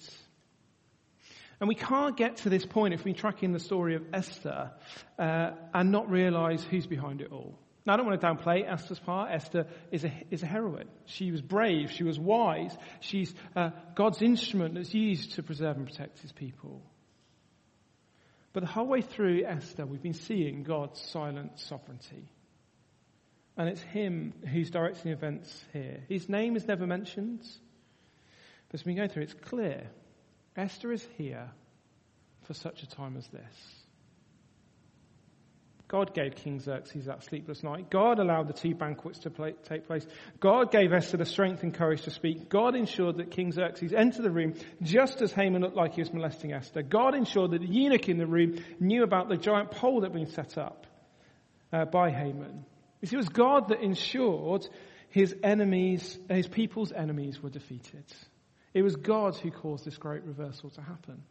And 1.60 1.68
we 1.68 1.74
can't 1.74 2.16
get 2.16 2.38
to 2.38 2.50
this 2.50 2.66
point 2.66 2.92
if 2.92 3.04
we're 3.04 3.14
tracking 3.14 3.52
the 3.52 3.60
story 3.60 3.94
of 3.94 4.02
Esther 4.12 4.72
uh, 5.18 5.50
and 5.72 5.92
not 5.92 6.10
realize 6.10 6.64
who's 6.64 6.86
behind 6.86 7.20
it 7.20 7.30
all. 7.30 7.56
Now, 7.84 7.94
I 7.94 7.96
don't 7.96 8.06
want 8.06 8.20
to 8.20 8.26
downplay 8.26 8.68
Esther's 8.68 8.98
part. 8.98 9.30
Esther 9.32 9.66
is 9.90 10.04
a, 10.04 10.12
is 10.30 10.42
a 10.42 10.46
heroine. 10.46 10.88
She 11.06 11.30
was 11.32 11.40
brave. 11.40 11.90
She 11.90 12.04
was 12.04 12.18
wise. 12.18 12.76
She's 13.00 13.34
uh, 13.56 13.70
God's 13.94 14.22
instrument 14.22 14.74
that's 14.74 14.94
used 14.94 15.34
to 15.34 15.42
preserve 15.42 15.76
and 15.76 15.86
protect 15.86 16.20
his 16.20 16.32
people. 16.32 16.82
But 18.52 18.60
the 18.60 18.68
whole 18.68 18.86
way 18.86 19.02
through 19.02 19.44
Esther, 19.44 19.86
we've 19.86 20.02
been 20.02 20.12
seeing 20.12 20.62
God's 20.62 21.00
silent 21.00 21.58
sovereignty. 21.58 22.28
And 23.56 23.68
it's 23.68 23.82
him 23.82 24.32
who's 24.50 24.70
directing 24.70 25.10
the 25.10 25.16
events 25.16 25.64
here. 25.72 26.00
His 26.08 26.28
name 26.28 26.56
is 26.56 26.66
never 26.66 26.86
mentioned. 26.86 27.40
But 28.68 28.80
as 28.80 28.86
we 28.86 28.94
go 28.94 29.06
through, 29.08 29.24
it's 29.24 29.34
clear 29.34 29.88
Esther 30.56 30.92
is 30.92 31.06
here 31.16 31.50
for 32.44 32.54
such 32.54 32.82
a 32.82 32.86
time 32.86 33.16
as 33.16 33.26
this. 33.28 33.82
God 35.92 36.14
gave 36.14 36.36
King 36.36 36.58
Xerxes 36.58 37.04
that 37.04 37.22
sleepless 37.22 37.62
night. 37.62 37.90
God 37.90 38.18
allowed 38.18 38.48
the 38.48 38.54
two 38.54 38.74
banquets 38.74 39.18
to 39.20 39.30
play, 39.30 39.52
take 39.68 39.86
place. 39.86 40.06
God 40.40 40.72
gave 40.72 40.90
Esther 40.90 41.18
the 41.18 41.26
strength 41.26 41.62
and 41.62 41.74
courage 41.74 42.02
to 42.04 42.10
speak. 42.10 42.48
God 42.48 42.74
ensured 42.74 43.18
that 43.18 43.30
King 43.30 43.52
Xerxes 43.52 43.92
entered 43.92 44.22
the 44.22 44.30
room 44.30 44.54
just 44.80 45.20
as 45.20 45.32
Haman 45.32 45.60
looked 45.60 45.76
like 45.76 45.92
he 45.92 46.00
was 46.00 46.10
molesting 46.10 46.54
Esther. 46.54 46.80
God 46.80 47.14
ensured 47.14 47.50
that 47.50 47.60
the 47.60 47.66
eunuch 47.66 48.08
in 48.08 48.16
the 48.16 48.26
room 48.26 48.64
knew 48.80 49.02
about 49.02 49.28
the 49.28 49.36
giant 49.36 49.70
pole 49.70 50.00
that 50.00 50.12
had 50.12 50.14
been 50.14 50.32
set 50.32 50.56
up 50.56 50.86
uh, 51.74 51.84
by 51.84 52.10
Haman. 52.10 52.64
You 53.02 53.08
see, 53.08 53.16
it 53.16 53.18
was 53.18 53.28
God 53.28 53.68
that 53.68 53.82
ensured 53.82 54.66
his 55.10 55.34
enemies, 55.42 56.18
his 56.30 56.48
people's 56.48 56.92
enemies 56.92 57.42
were 57.42 57.50
defeated. 57.50 58.04
It 58.72 58.82
was 58.82 58.96
God 58.96 59.36
who 59.36 59.50
caused 59.50 59.84
this 59.84 59.98
great 59.98 60.24
reversal 60.24 60.70
to 60.70 60.80
happen. 60.80 61.22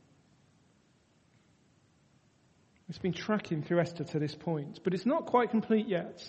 It's 2.89 2.99
been 2.99 3.13
tracking 3.13 3.63
through 3.63 3.79
Esther 3.79 4.03
to 4.03 4.19
this 4.19 4.35
point, 4.35 4.81
but 4.83 4.93
it's 4.93 5.05
not 5.05 5.25
quite 5.25 5.49
complete 5.49 5.87
yet. 5.87 6.21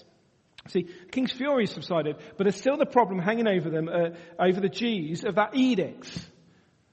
See, 0.68 0.86
King's 1.10 1.32
fury 1.32 1.66
subsided, 1.66 2.16
but 2.36 2.44
there's 2.44 2.56
still 2.56 2.76
the 2.76 2.86
problem 2.86 3.18
hanging 3.18 3.48
over 3.48 3.68
them, 3.68 3.88
uh, 3.88 4.10
over 4.38 4.60
the 4.60 4.68
Jews, 4.68 5.24
of 5.24 5.34
that 5.34 5.56
edict 5.56 6.08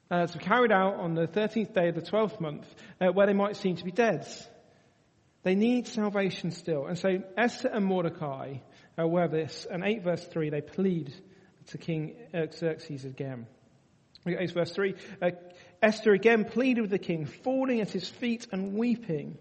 uh, 0.10 0.26
to 0.26 0.40
carried 0.40 0.72
out 0.72 0.96
on 0.96 1.14
the 1.14 1.28
13th 1.28 1.74
day 1.74 1.90
of 1.90 1.96
the 1.96 2.02
12th 2.02 2.42
month, 2.42 2.66
uh, 3.00 3.08
where 3.14 3.28
they 3.28 3.34
might 3.34 3.58
seem 3.58 3.76
to 3.76 3.84
be 3.84 3.92
dead. 3.92 4.28
They 5.44 5.56
need 5.56 5.88
salvation 5.88 6.52
still. 6.52 6.88
And 6.88 6.98
so 6.98 7.24
Esther 7.38 7.70
and 7.70 7.86
Mordecai 7.86 8.56
are 8.98 9.04
aware 9.04 9.26
of 9.26 9.32
this. 9.32 9.66
And 9.70 9.84
8 9.84 10.04
verse 10.04 10.26
3, 10.26 10.50
they 10.50 10.62
plead 10.62 11.14
to 11.68 11.78
King 11.78 12.16
Xerxes 12.34 13.06
again. 13.06 13.48
8 14.28 14.52
verse 14.52 14.72
3, 14.72 14.96
uh, 15.22 15.30
Esther 15.82 16.14
again 16.14 16.44
pleaded 16.44 16.82
with 16.82 16.90
the 16.90 17.00
king, 17.00 17.26
falling 17.26 17.80
at 17.80 17.90
his 17.90 18.08
feet 18.08 18.48
and 18.52 18.74
weeping. 18.74 19.38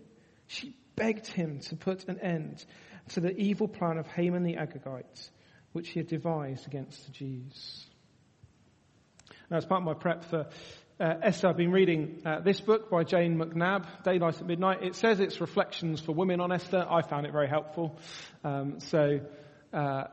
She 0.46 0.76
begged 0.94 1.26
him 1.26 1.60
to 1.60 1.76
put 1.76 2.08
an 2.08 2.20
end 2.20 2.64
to 3.10 3.20
the 3.20 3.36
evil 3.36 3.66
plan 3.66 3.98
of 3.98 4.06
Haman 4.06 4.44
the 4.44 4.54
Agagite, 4.54 5.30
which 5.72 5.90
he 5.90 6.00
had 6.00 6.08
devised 6.08 6.66
against 6.66 7.06
the 7.06 7.12
Jews. 7.12 7.86
Now, 9.50 9.56
as 9.56 9.66
part 9.66 9.80
of 9.80 9.86
my 9.86 9.94
prep 9.94 10.24
for 10.24 10.46
uh, 11.00 11.14
Esther, 11.22 11.48
I've 11.48 11.56
been 11.56 11.70
reading 11.70 12.22
uh, 12.26 12.40
this 12.40 12.60
book 12.60 12.90
by 12.90 13.04
Jane 13.04 13.38
McNabb, 13.38 14.02
Daylight 14.02 14.40
at 14.40 14.46
Midnight. 14.46 14.82
It 14.82 14.96
says 14.96 15.20
it's 15.20 15.40
reflections 15.40 16.00
for 16.00 16.12
women 16.12 16.40
on 16.40 16.50
Esther. 16.50 16.84
I 16.88 17.02
found 17.02 17.24
it 17.24 17.32
very 17.32 17.48
helpful. 17.48 17.96
Um, 18.42 18.80
so, 18.80 19.20
uh, 19.72 20.04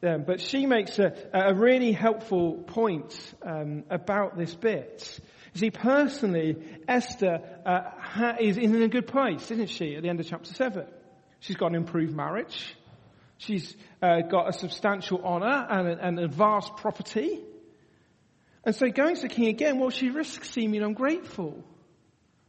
but 0.00 0.40
she 0.40 0.66
makes 0.66 1.00
a, 1.00 1.12
a 1.32 1.52
really 1.52 1.90
helpful 1.90 2.54
point 2.54 3.12
um, 3.42 3.82
about 3.90 4.38
this 4.38 4.54
bit. 4.54 5.20
You 5.54 5.60
see, 5.60 5.70
personally, 5.72 6.56
Esther 6.86 7.40
uh, 7.66 7.80
ha- 7.98 8.36
is 8.38 8.56
in 8.56 8.80
a 8.82 8.88
good 8.88 9.08
place, 9.08 9.50
isn't 9.50 9.70
she, 9.70 9.96
at 9.96 10.02
the 10.02 10.08
end 10.08 10.20
of 10.20 10.26
chapter 10.28 10.54
7? 10.54 10.86
She's 11.40 11.56
got 11.56 11.70
an 11.70 11.74
improved 11.74 12.14
marriage. 12.14 12.76
She's 13.38 13.74
uh, 14.00 14.20
got 14.20 14.48
a 14.48 14.52
substantial 14.52 15.24
honour 15.24 15.66
and, 15.68 15.88
and 15.88 16.20
a 16.20 16.28
vast 16.28 16.76
property. 16.76 17.40
And 18.64 18.74
so 18.74 18.88
going 18.90 19.16
to 19.16 19.22
the 19.22 19.28
king 19.28 19.48
again, 19.48 19.78
well, 19.78 19.90
she 19.90 20.10
risks 20.10 20.50
seeming 20.50 20.82
ungrateful. 20.82 21.64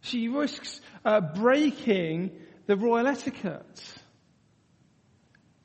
She 0.02 0.28
risks 0.28 0.82
uh, 1.06 1.22
breaking 1.22 2.32
the 2.66 2.76
royal 2.76 3.08
etiquette. 3.08 3.84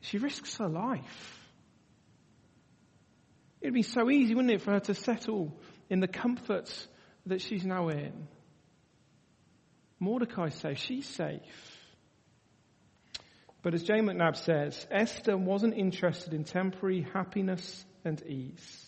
She 0.00 0.18
risks 0.18 0.56
her 0.58 0.68
life. 0.68 1.40
It'd 3.60 3.74
be 3.74 3.82
so 3.82 4.08
easy, 4.10 4.34
wouldn't 4.34 4.52
it, 4.52 4.62
for 4.62 4.72
her 4.72 4.80
to 4.80 4.94
settle 4.94 5.58
in 5.90 6.00
the 6.00 6.06
comforts 6.06 6.86
that 7.26 7.40
she's 7.40 7.64
now 7.64 7.88
in. 7.88 8.28
Mordecai's 9.98 10.54
safe. 10.54 10.78
She's 10.78 11.06
safe. 11.06 11.40
But 13.62 13.74
as 13.74 13.82
Jane 13.82 14.04
McNabb 14.04 14.36
says, 14.36 14.86
Esther 14.92 15.36
wasn't 15.36 15.74
interested 15.74 16.34
in 16.34 16.44
temporary 16.44 17.04
happiness 17.12 17.84
and 18.04 18.22
ease. 18.24 18.85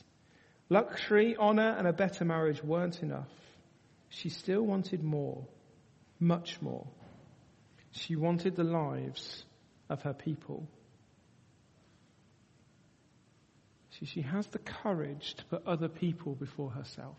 Luxury, 0.70 1.36
honor, 1.36 1.74
and 1.78 1.86
a 1.86 1.92
better 1.92 2.24
marriage 2.24 2.62
weren't 2.62 3.02
enough. 3.02 3.30
She 4.10 4.28
still 4.28 4.62
wanted 4.62 5.02
more, 5.02 5.46
much 6.18 6.60
more. 6.60 6.86
She 7.90 8.16
wanted 8.16 8.56
the 8.56 8.64
lives 8.64 9.44
of 9.88 10.02
her 10.02 10.12
people. 10.12 10.68
See, 13.98 14.06
she 14.06 14.20
has 14.22 14.46
the 14.48 14.58
courage 14.58 15.34
to 15.34 15.44
put 15.46 15.66
other 15.66 15.88
people 15.88 16.34
before 16.34 16.70
herself. 16.70 17.16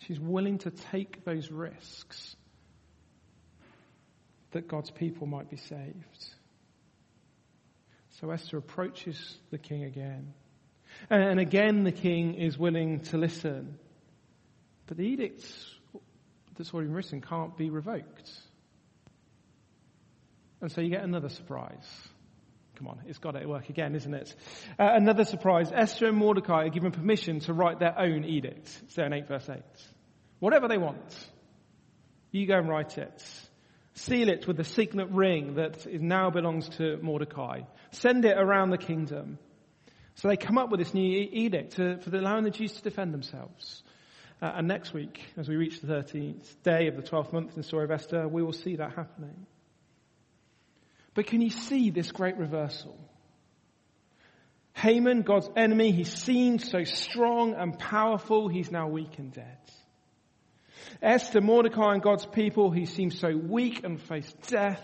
She's 0.00 0.20
willing 0.20 0.58
to 0.58 0.70
take 0.70 1.24
those 1.24 1.50
risks 1.50 2.36
that 4.52 4.68
God's 4.68 4.90
people 4.90 5.26
might 5.26 5.50
be 5.50 5.56
saved. 5.56 6.26
So 8.20 8.30
Esther 8.30 8.58
approaches 8.58 9.36
the 9.50 9.58
king 9.58 9.84
again. 9.84 10.32
And 11.10 11.38
again, 11.38 11.84
the 11.84 11.92
king 11.92 12.34
is 12.34 12.58
willing 12.58 13.00
to 13.00 13.18
listen. 13.18 13.78
But 14.86 14.96
the 14.96 15.04
edict 15.04 15.44
that's 16.56 16.72
already 16.72 16.90
written 16.90 17.20
can't 17.20 17.56
be 17.56 17.70
revoked. 17.70 18.30
And 20.60 20.72
so 20.72 20.80
you 20.80 20.90
get 20.90 21.04
another 21.04 21.28
surprise. 21.28 21.86
Come 22.76 22.88
on, 22.88 23.00
it's 23.06 23.18
got 23.18 23.32
to 23.32 23.46
work 23.46 23.70
again, 23.70 23.94
isn't 23.94 24.12
it? 24.12 24.34
Uh, 24.78 24.90
another 24.92 25.24
surprise. 25.24 25.70
Esther 25.74 26.06
and 26.06 26.18
Mordecai 26.18 26.64
are 26.64 26.68
given 26.68 26.92
permission 26.92 27.40
to 27.40 27.54
write 27.54 27.78
their 27.78 27.98
own 27.98 28.24
edict. 28.24 28.68
So 28.88 29.02
in 29.02 29.12
8 29.12 29.28
verse 29.28 29.48
8. 29.48 29.62
Whatever 30.40 30.68
they 30.68 30.76
want. 30.76 31.14
You 32.32 32.46
go 32.46 32.58
and 32.58 32.68
write 32.68 32.98
it. 32.98 33.24
Seal 33.94 34.28
it 34.28 34.46
with 34.46 34.58
the 34.58 34.64
signet 34.64 35.10
ring 35.10 35.54
that 35.54 35.86
now 35.90 36.28
belongs 36.28 36.68
to 36.76 36.98
Mordecai. 36.98 37.60
Send 37.92 38.26
it 38.26 38.36
around 38.36 38.70
the 38.70 38.78
kingdom. 38.78 39.38
So 40.16 40.28
they 40.28 40.36
come 40.36 40.56
up 40.56 40.70
with 40.70 40.80
this 40.80 40.94
new 40.94 41.28
edict 41.30 41.76
to, 41.76 41.98
for 41.98 42.16
allowing 42.16 42.44
the 42.44 42.50
Jews 42.50 42.72
to 42.72 42.82
defend 42.82 43.12
themselves. 43.12 43.82
Uh, 44.40 44.52
and 44.56 44.66
next 44.66 44.92
week, 44.92 45.20
as 45.36 45.48
we 45.48 45.56
reach 45.56 45.80
the 45.80 45.86
13th 45.86 46.62
day 46.62 46.88
of 46.88 46.96
the 46.96 47.02
12th 47.02 47.32
month 47.32 47.50
in 47.50 47.56
the 47.56 47.62
story 47.62 47.84
of 47.84 47.90
Esther, 47.90 48.26
we 48.26 48.42
will 48.42 48.52
see 48.52 48.76
that 48.76 48.94
happening. 48.94 49.46
But 51.14 51.26
can 51.26 51.40
you 51.40 51.50
see 51.50 51.90
this 51.90 52.12
great 52.12 52.36
reversal? 52.36 52.98
Haman, 54.74 55.22
God's 55.22 55.48
enemy, 55.56 55.92
he 55.92 56.04
seemed 56.04 56.60
so 56.60 56.84
strong 56.84 57.54
and 57.54 57.78
powerful, 57.78 58.48
he's 58.48 58.70
now 58.70 58.88
weak 58.88 59.18
and 59.18 59.32
dead. 59.32 59.58
Esther, 61.02 61.40
Mordecai, 61.40 61.94
and 61.94 62.02
God's 62.02 62.26
people, 62.26 62.70
he 62.70 62.86
seemed 62.86 63.14
so 63.14 63.34
weak 63.34 63.84
and 63.84 64.00
faced 64.00 64.38
death, 64.48 64.82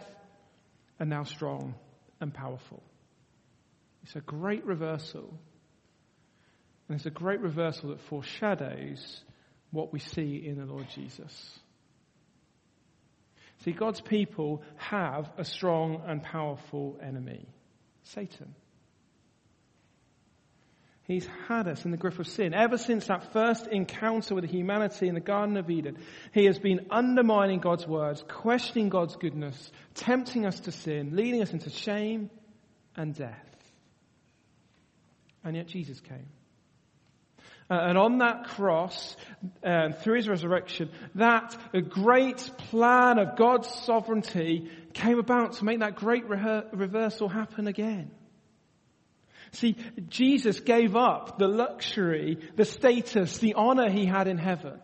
are 0.98 1.06
now 1.06 1.24
strong 1.24 1.74
and 2.20 2.32
powerful. 2.32 2.82
It's 4.02 4.16
a 4.16 4.20
great 4.20 4.64
reversal. 4.64 5.38
And 6.88 6.96
it's 6.96 7.06
a 7.06 7.10
great 7.10 7.40
reversal 7.40 7.90
that 7.90 8.00
foreshadows 8.02 9.24
what 9.70 9.92
we 9.92 9.98
see 9.98 10.44
in 10.46 10.58
the 10.58 10.66
Lord 10.66 10.86
Jesus. 10.94 11.58
See, 13.64 13.72
God's 13.72 14.00
people 14.00 14.62
have 14.76 15.30
a 15.38 15.44
strong 15.44 16.02
and 16.06 16.22
powerful 16.22 16.98
enemy 17.02 17.46
Satan. 18.02 18.54
He's 21.04 21.28
had 21.48 21.68
us 21.68 21.84
in 21.84 21.90
the 21.90 21.96
grip 21.96 22.18
of 22.18 22.26
sin. 22.26 22.54
Ever 22.54 22.78
since 22.78 23.06
that 23.06 23.32
first 23.32 23.66
encounter 23.66 24.34
with 24.34 24.44
humanity 24.44 25.08
in 25.08 25.14
the 25.14 25.20
Garden 25.20 25.56
of 25.56 25.68
Eden, 25.68 25.98
he 26.32 26.44
has 26.46 26.58
been 26.58 26.86
undermining 26.90 27.58
God's 27.58 27.86
words, 27.86 28.24
questioning 28.28 28.88
God's 28.88 29.16
goodness, 29.16 29.72
tempting 29.94 30.46
us 30.46 30.60
to 30.60 30.72
sin, 30.72 31.14
leading 31.14 31.42
us 31.42 31.52
into 31.52 31.70
shame 31.70 32.30
and 32.96 33.14
death. 33.14 33.51
And 35.44 35.56
yet 35.56 35.66
Jesus 35.66 36.00
came. 36.00 36.28
Uh, 37.70 37.74
and 37.74 37.96
on 37.96 38.18
that 38.18 38.44
cross, 38.44 39.16
um, 39.64 39.92
through 39.92 40.16
his 40.16 40.28
resurrection, 40.28 40.90
that 41.14 41.56
a 41.72 41.80
great 41.80 42.38
plan 42.58 43.18
of 43.18 43.36
God's 43.36 43.68
sovereignty 43.68 44.68
came 44.92 45.18
about 45.18 45.54
to 45.54 45.64
make 45.64 45.80
that 45.80 45.96
great 45.96 46.28
re- 46.28 46.62
reversal 46.72 47.28
happen 47.28 47.66
again. 47.66 48.10
See, 49.52 49.76
Jesus 50.08 50.60
gave 50.60 50.96
up 50.96 51.38
the 51.38 51.48
luxury, 51.48 52.38
the 52.56 52.64
status, 52.64 53.38
the 53.38 53.54
honor 53.54 53.90
he 53.90 54.06
had 54.06 54.26
in 54.26 54.38
heaven 54.38 54.80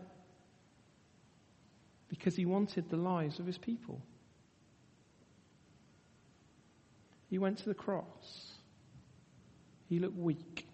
because 2.09 2.35
he 2.35 2.45
wanted 2.45 2.89
the 2.91 2.97
lives 2.97 3.39
of 3.39 3.47
his 3.47 3.59
people. 3.59 4.01
He 7.31 7.39
went 7.39 7.59
to 7.59 7.69
the 7.69 7.75
cross. 7.75 8.58
He 9.89 9.99
looked 9.99 10.19
weak. 10.19 10.67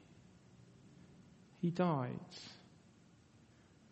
He 1.60 1.70
died. 1.70 2.18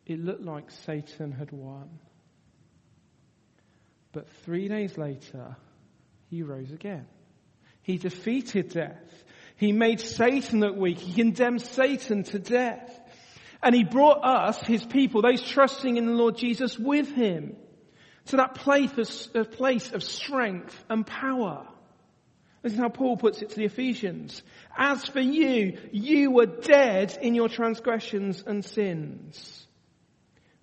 It 0.04 0.18
looked 0.18 0.42
like 0.42 0.70
Satan 0.84 1.32
had 1.32 1.52
won. 1.52 1.88
But 4.12 4.28
three 4.44 4.68
days 4.68 4.98
later, 4.98 5.56
he 6.28 6.42
rose 6.42 6.70
again. 6.70 7.06
He 7.82 7.98
defeated 7.98 8.70
death. 8.70 9.24
He 9.56 9.72
made 9.72 10.00
Satan 10.00 10.60
look 10.60 10.76
weak. 10.76 10.98
He 10.98 11.14
condemned 11.14 11.62
Satan 11.62 12.24
to 12.24 12.38
death. 12.38 13.00
And 13.62 13.74
he 13.74 13.84
brought 13.84 14.24
us, 14.24 14.60
his 14.60 14.84
people, 14.84 15.22
those 15.22 15.42
trusting 15.42 15.96
in 15.96 16.06
the 16.06 16.12
Lord 16.12 16.36
Jesus 16.36 16.78
with 16.78 17.12
him 17.12 17.56
to 18.26 18.36
that 18.36 18.56
place 18.56 19.28
of, 19.34 19.52
place 19.52 19.92
of 19.92 20.02
strength 20.02 20.76
and 20.90 21.06
power. 21.06 21.66
This 22.62 22.74
is 22.74 22.78
how 22.78 22.88
Paul 22.88 23.16
puts 23.16 23.42
it 23.42 23.50
to 23.50 23.56
the 23.56 23.64
Ephesians. 23.64 24.40
As 24.76 25.04
for 25.04 25.20
you, 25.20 25.78
you 25.90 26.30
were 26.30 26.46
dead 26.46 27.18
in 27.20 27.34
your 27.34 27.48
transgressions 27.48 28.42
and 28.46 28.64
sins. 28.64 29.66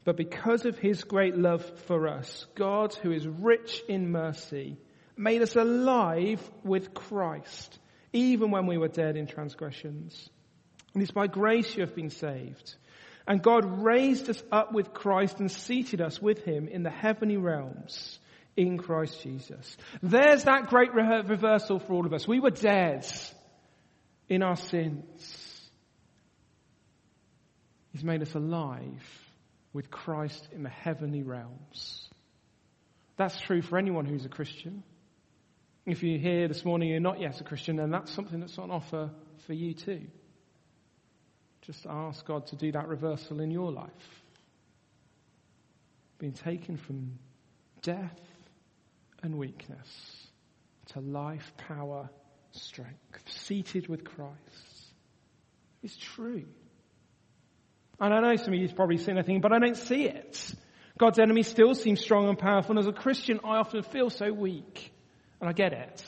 But 0.06 0.16
because 0.16 0.66
of 0.66 0.78
his 0.78 1.04
great 1.04 1.38
love 1.38 1.64
for 1.82 2.08
us, 2.08 2.46
God, 2.56 2.96
who 2.96 3.12
is 3.12 3.28
rich 3.28 3.84
in 3.90 4.12
mercy, 4.12 4.78
made 5.18 5.42
us 5.42 5.58
alive 5.58 6.50
with 6.64 6.94
Christ, 6.94 7.78
even 8.14 8.50
when 8.50 8.66
we 8.66 8.78
were 8.78 8.88
dead 8.88 9.18
in 9.18 9.28
transgressions. 9.28 10.30
And 10.94 11.04
it's 11.04 11.12
by 11.12 11.28
grace 11.28 11.76
you 11.76 11.82
have 11.82 11.96
been 11.96 12.10
saved. 12.10 12.76
And 13.28 13.44
God 13.44 13.84
raised 13.84 14.30
us 14.30 14.42
up 14.52 14.72
with 14.72 14.94
Christ 14.94 15.40
and 15.40 15.52
seated 15.52 16.00
us 16.00 16.22
with 16.22 16.46
him 16.46 16.70
in 16.70 16.84
the 16.84 16.90
heavenly 16.90 17.38
realms 17.38 18.19
in 18.60 18.78
Christ 18.78 19.24
Jesus. 19.24 19.78
There's 20.04 20.44
that 20.44 20.68
great 20.68 20.94
reversal 20.94 21.80
for 21.80 21.94
all 21.94 22.06
of 22.06 22.14
us. 22.14 22.28
We 22.28 22.42
were 22.42 22.52
dead 22.52 23.08
in 24.28 24.44
our 24.44 24.58
sins. 24.58 25.70
He's 27.94 28.04
made 28.04 28.22
us 28.22 28.36
alive 28.36 29.02
with 29.72 29.90
Christ 29.90 30.48
in 30.52 30.64
the 30.64 30.70
heavenly 30.70 31.24
realms. 31.24 32.10
That's 33.16 33.40
true 33.40 33.62
for 33.62 33.78
anyone 33.78 34.06
who's 34.06 34.26
a 34.26 34.30
Christian. 34.30 34.84
If 35.86 36.04
you're 36.04 36.20
here 36.20 36.50
this 36.50 36.66
morning, 36.66 36.90
you're 36.90 37.00
not 37.00 37.22
yet 37.22 37.40
a 37.40 37.46
Christian, 37.46 37.78
then 37.78 37.92
that's 37.92 38.12
something 38.12 38.42
that's 38.42 38.58
on 38.58 38.72
offer 38.72 39.10
for 39.48 39.54
you 39.54 39.74
too. 39.74 40.02
Just 41.62 41.86
ask 41.88 42.26
God 42.26 42.48
to 42.48 42.58
do 42.58 42.74
that 42.74 42.90
reversal 42.90 43.40
in 43.40 43.52
your 43.52 43.72
life. 43.72 43.90
Being 46.18 46.34
taken 46.34 46.76
from 46.76 47.18
death 47.82 48.20
and 49.24 49.38
weakness 49.38 50.28
to 50.94 51.00
life, 51.00 51.54
power, 51.58 52.10
strength, 52.52 53.22
seated 53.26 53.88
with 53.88 54.04
Christ. 54.04 54.94
It's 55.84 55.98
true. 55.98 56.46
And 58.00 58.14
I 58.14 58.22
know 58.22 58.36
some 58.38 58.54
of 58.54 58.60
you've 58.60 58.76
probably 58.76 58.98
seen 58.98 59.18
anything, 59.18 59.42
but 59.42 59.52
I 59.52 59.60
don't 59.60 59.78
see 59.78 60.06
it. 60.06 60.54
God's 60.98 61.20
enemy 61.20 61.44
still 61.44 61.76
seems 61.76 62.02
strong 62.02 62.28
and 62.28 62.38
powerful, 62.38 62.72
and 62.72 62.80
as 62.80 62.88
a 62.88 62.92
Christian, 62.92 63.40
I 63.44 63.58
often 63.58 63.84
feel 63.84 64.10
so 64.10 64.32
weak. 64.32 64.94
And 65.40 65.50
I 65.50 65.54
get 65.54 65.72
it. 65.72 66.04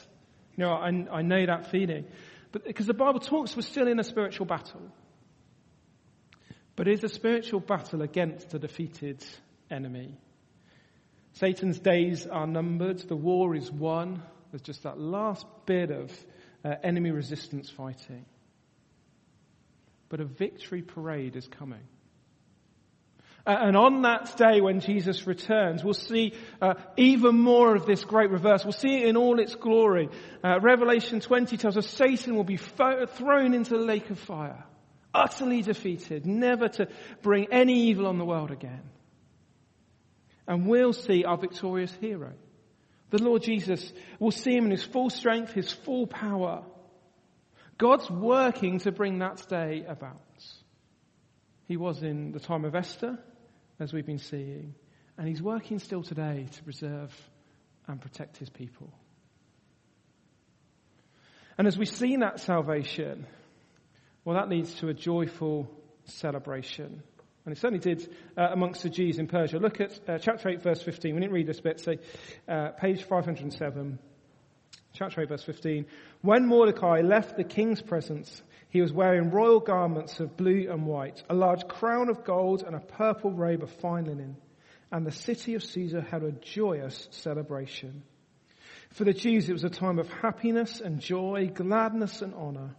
You 0.58 0.65
know, 0.65 0.71
I, 0.71 0.89
I 1.12 1.21
know 1.21 1.45
that 1.45 1.71
feeling. 1.71 2.06
But 2.52 2.65
because 2.65 2.86
the 2.86 2.93
Bible 2.93 3.19
talks, 3.21 3.56
we're 3.56 3.62
still 3.62 3.88
in 3.88 4.00
a 4.00 4.04
spiritual 4.04 4.45
battle. 4.45 4.82
But 6.76 6.88
it 6.88 6.95
is 6.95 7.04
a 7.06 7.10
spiritual 7.10 7.62
battle 7.62 8.02
against 8.02 8.54
a 8.54 8.60
defeated 8.60 9.24
enemy. 9.69 10.17
Satan's 11.34 11.80
days 11.80 12.28
are 12.28 12.48
numbered. 12.48 13.00
The 13.00 13.15
war 13.15 13.56
is 13.56 13.72
won. 13.72 14.22
There's 14.52 14.62
just 14.62 14.84
that 14.84 15.00
last 15.00 15.46
bit 15.65 15.91
of 15.91 16.12
uh, 16.63 16.76
enemy 16.84 17.12
resistance 17.12 17.70
fighting. 17.70 18.26
But 20.10 20.20
a 20.20 20.26
victory 20.26 20.82
parade 20.82 21.36
is 21.36 21.48
coming. 21.48 21.84
And 23.46 23.76
on 23.76 24.04
that 24.04 24.38
day 24.38 24.62
when 24.62 24.82
Jesus 24.82 25.26
returns, 25.26 25.84
we'll 25.84 25.96
see 25.96 26.34
uh, 26.62 26.76
even 26.96 27.39
more 27.39 27.76
of 27.76 27.88
this 27.88 28.04
great 28.04 28.30
reverse. 28.30 28.63
We'll 28.63 28.72
see 28.72 28.98
it 28.98 29.08
in 29.08 29.17
all 29.17 29.39
its 29.39 29.56
glory. 29.56 30.10
Uh, 30.44 30.60
Revelation 30.60 31.22
20 31.22 31.58
tells 31.58 31.76
us 31.76 31.88
Satan 31.88 32.36
will 32.36 32.44
be 32.44 32.58
fo- 32.58 33.08
thrown 33.08 33.56
into 33.56 33.72
the 33.72 33.84
lake 33.84 34.12
of 34.12 34.20
fire, 34.20 34.63
utterly 35.13 35.63
defeated, 35.63 36.28
never 36.28 36.67
to 36.70 36.88
bring 37.24 37.48
any 37.52 37.88
evil 37.88 38.06
on 38.06 38.20
the 38.20 38.26
world 38.26 38.52
again. 38.52 38.84
And 40.51 40.67
we'll 40.67 40.91
see 40.91 41.23
our 41.23 41.37
victorious 41.37 41.93
hero. 42.01 42.33
The 43.09 43.23
Lord 43.23 43.41
Jesus, 43.41 43.93
we'll 44.19 44.31
see 44.31 44.53
him 44.53 44.65
in 44.65 44.71
his 44.71 44.83
full 44.83 45.09
strength, 45.09 45.53
his 45.53 45.71
full 45.71 46.07
power. 46.07 46.65
God's 47.77 48.09
working 48.09 48.79
to 48.79 48.91
bring 48.91 49.19
that 49.19 49.47
day 49.47 49.85
about. 49.87 50.19
He 51.69 51.77
was 51.77 52.03
in 52.03 52.33
the 52.33 52.41
time 52.41 52.65
of 52.65 52.75
Esther, 52.75 53.17
as 53.79 53.93
we've 53.93 54.05
been 54.05 54.17
seeing, 54.17 54.75
and 55.17 55.25
he's 55.25 55.41
working 55.41 55.79
still 55.79 56.03
today 56.03 56.47
to 56.51 56.63
preserve 56.63 57.15
and 57.87 58.01
protect 58.01 58.35
his 58.35 58.49
people. 58.49 58.91
And 61.57 61.65
as 61.65 61.77
we 61.77 61.85
see 61.85 62.17
that 62.17 62.41
salvation, 62.41 63.25
well, 64.25 64.35
that 64.35 64.49
leads 64.49 64.73
to 64.81 64.89
a 64.89 64.93
joyful 64.93 65.71
celebration. 66.03 67.03
And 67.45 67.56
it 67.56 67.60
certainly 67.60 67.80
did 67.80 68.08
uh, 68.38 68.49
amongst 68.51 68.84
the 68.84 68.89
Jews 68.89 69.17
in 69.17 69.27
Persia. 69.27 69.58
Look 69.58 69.82
at 69.82 69.99
uh, 70.08 70.17
chapter 70.19 70.49
8, 70.49 70.62
verse 70.62 70.82
15. 70.84 71.15
We 71.15 71.21
didn't 71.21 71.34
read 71.34 71.47
this 71.47 71.60
bit, 71.60 71.80
so 71.80 71.95
uh, 72.47 72.69
page 72.80 73.04
507, 73.04 73.97
chapter 74.93 75.21
8, 75.21 75.30
verse 75.30 75.43
15. 75.43 75.88
When 76.21 76.45
Mordecai 76.45 77.01
left 77.01 77.38
the 77.38 77.43
king's 77.43 77.82
presence, 77.82 78.43
he 78.69 78.80
was 78.80 78.93
wearing 78.93 79.32
royal 79.32 79.60
garments 79.60 80.19
of 80.19 80.38
blue 80.38 80.67
and 80.69 80.86
white, 80.86 81.23
a 81.30 81.34
large 81.34 81.67
crown 81.67 82.10
of 82.10 82.23
gold, 82.23 82.63
and 82.63 82.75
a 82.75 82.80
purple 82.80 83.32
robe 83.32 83.63
of 83.63 83.71
fine 83.71 84.06
linen. 84.06 84.38
And 84.91 85.06
the 85.06 85.12
city 85.12 85.56
of 85.56 85.63
Susa 85.63 86.01
had 86.01 86.21
a 86.21 86.32
joyous 86.32 87.08
celebration. 87.12 88.04
For 88.91 89.04
the 89.04 89.13
Jews, 89.13 89.49
it 89.49 89.54
was 89.54 89.63
a 89.63 89.69
time 89.69 89.97
of 89.99 90.10
happiness 90.10 90.80
and 90.80 90.99
joy, 90.99 91.49
gladness 91.54 92.21
and 92.21 92.36
honor. 92.36 92.75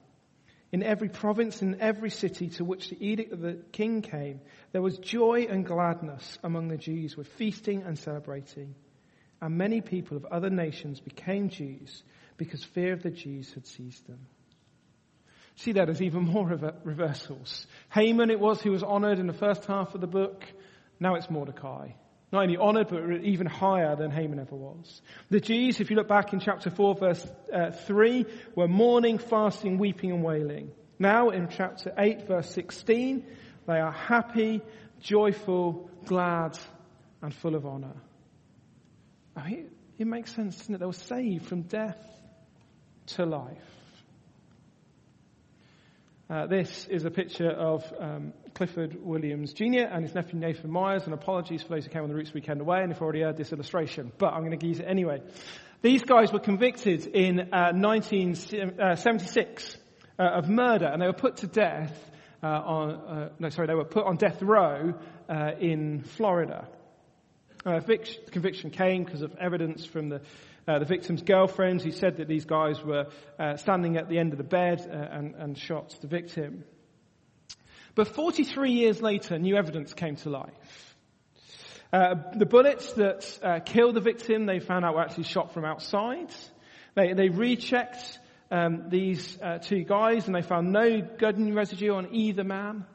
In 0.72 0.82
every 0.82 1.11
province, 1.11 1.61
in 1.61 1.80
every 1.82 2.08
city 2.08 2.48
to 2.50 2.64
which 2.64 2.88
the 2.88 3.06
edict 3.06 3.32
of 3.32 3.40
the 3.40 3.58
king 3.72 4.00
came, 4.00 4.40
there 4.72 4.80
was 4.80 4.96
joy 4.96 5.46
and 5.48 5.66
gladness 5.66 6.38
among 6.42 6.68
the 6.68 6.78
Jews 6.78 7.14
with 7.14 7.28
feasting 7.28 7.82
and 7.82 7.98
celebrating. 7.98 8.74
And 9.42 9.58
many 9.58 9.82
people 9.82 10.16
of 10.16 10.24
other 10.24 10.48
nations 10.48 10.98
became 10.98 11.50
Jews 11.50 12.02
because 12.38 12.64
fear 12.64 12.94
of 12.94 13.02
the 13.02 13.11
Jews 13.11 13.52
had 13.52 13.66
seized 13.66 14.06
them. 14.06 14.26
See 15.56 15.72
that 15.72 15.85
there's 15.85 16.00
even 16.00 16.22
more 16.22 16.46
reversals. 16.85 17.66
Haman 17.90 18.30
it 18.30 18.40
was 18.40 18.62
who 18.62 18.70
was 18.70 18.82
honored 18.82 19.18
in 19.18 19.26
the 19.26 19.35
first 19.35 19.66
half 19.66 19.94
of 19.94 20.00
the 20.00 20.06
book. 20.06 20.42
Now 20.98 21.16
it's 21.16 21.28
Mordecai. 21.28 21.90
Not 22.33 22.45
only 22.45 22.57
honored, 22.57 22.88
but 22.88 23.25
even 23.25 23.47
higher 23.47 23.95
than 23.95 24.11
Haman 24.11 24.38
ever 24.38 24.57
was. 24.57 25.03
The 25.29 25.38
Jews, 25.38 25.81
if 25.81 25.90
you 25.90 25.97
look 25.97 26.09
back 26.09 26.33
in 26.33 26.40
chapter 26.40 26.71
4, 26.71 26.95
verse 26.95 27.27
uh, 27.53 27.73
3, 27.73 28.25
were 28.57 28.68
mourning, 28.68 29.18
fasting, 29.18 29.77
weeping, 29.77 30.11
and 30.11 30.25
wailing. 30.25 30.73
Now 30.99 31.29
in 31.29 31.49
chapter 31.49 31.92
8, 31.97 32.27
verse 32.27 32.51
16, 32.55 33.27
they 33.66 33.79
are 33.79 33.92
happy, 33.92 34.62
joyful, 35.01 35.90
glad, 36.07 36.59
and 37.21 37.35
full 37.35 37.55
of 37.55 37.66
honor. 37.66 37.97
I 39.37 39.51
mean, 39.51 39.71
it 39.99 40.07
makes 40.07 40.35
sense, 40.35 40.57
doesn't 40.57 40.75
it? 40.75 40.79
They 40.79 40.87
were 40.87 40.92
saved 40.95 41.47
from 41.47 41.62
death 41.62 42.03
to 43.09 43.27
life. 43.27 43.82
Uh, 46.33 46.47
this 46.47 46.87
is 46.88 47.05
a 47.05 47.11
picture 47.11 47.51
of 47.51 47.85
um, 48.01 48.33
Clifford 48.55 48.97
Williams 49.05 49.53
Jr. 49.53 49.85
and 49.92 50.03
his 50.03 50.14
nephew 50.14 50.38
Nathan 50.38 50.71
Myers, 50.71 51.03
and 51.05 51.12
apologies 51.12 51.62
for 51.62 51.75
those 51.75 51.85
who 51.85 51.90
came 51.90 52.05
on 52.05 52.09
the 52.09 52.14
Roots 52.14 52.33
Weekend 52.33 52.62
away 52.62 52.81
and 52.81 52.90
have 52.90 53.03
already 53.03 53.21
heard 53.21 53.37
this 53.37 53.53
illustration, 53.53 54.11
but 54.16 54.33
I'm 54.33 54.42
going 54.42 54.59
to 54.59 54.66
use 54.66 54.81
it 54.81 54.87
anyway. 54.88 55.21
These 55.83 56.05
guys 56.05 56.33
were 56.33 56.38
convicted 56.38 57.07
in 57.07 57.53
uh, 57.53 57.73
1976 57.75 59.77
uh, 60.18 60.23
of 60.23 60.49
murder, 60.49 60.87
and 60.87 61.03
they 61.03 61.07
were 61.07 61.12
put 61.12 61.37
to 61.38 61.47
death 61.47 61.95
uh, 62.42 62.47
on, 62.47 62.90
uh, 62.92 63.29
no, 63.38 63.51
sorry, 63.51 63.66
they 63.66 63.75
were 63.75 63.85
put 63.85 64.07
on 64.07 64.16
death 64.16 64.40
row 64.40 64.95
uh, 65.29 65.51
in 65.61 66.03
Florida. 66.03 66.66
The 67.62 68.07
conviction 68.31 68.71
came 68.71 69.05
because 69.05 69.21
of 69.21 69.37
evidence 69.38 69.85
from 69.85 70.09
the 70.09 70.23
uh, 70.66 70.79
the 70.79 70.85
victim's 70.85 71.22
girlfriend 71.22 71.83
who 71.83 71.90
said 71.90 72.16
that 72.18 72.29
these 72.29 72.44
guys 72.44 72.83
were 72.83 73.07
uh, 73.38 73.57
standing 73.57 73.96
at 73.96 74.09
the 74.09 74.18
end 74.18 74.33
of 74.33 74.38
the 74.38 74.44
bed 74.44 74.87
uh, 74.88 75.16
and, 75.16 75.35
and 75.35 75.59
shot 75.59 75.96
the 76.01 76.07
victim. 76.07 76.64
But 77.94 78.09
43 78.09 78.72
years 78.72 79.03
later, 79.03 79.38
new 79.38 79.57
evidence 79.57 79.92
came 79.92 80.16
to 80.16 80.31
life. 80.31 80.96
Uh, 81.92 82.14
the 82.35 82.46
bullets 82.46 82.92
that 82.94 83.38
uh, 83.42 83.61
killed 83.61 83.96
the 83.96 84.01
victim, 84.01 84.46
they 84.46 84.61
found 84.61 84.85
out 84.85 84.94
were 84.94 85.03
actually 85.03 85.25
shot 85.25 85.53
from 85.53 85.64
outside. 85.64 86.33
They, 86.94 87.12
they 87.12 87.29
rechecked 87.29 88.18
um, 88.51 88.88
these 88.88 89.38
two 89.62 89.85
guys 89.85 90.27
and 90.27 90.35
they 90.35 90.42
found 90.42 90.72
no 90.72 91.01
gun 91.01 91.55
residue 91.55 91.94
on 91.94 92.14
either 92.14 92.44
man. 92.44 92.87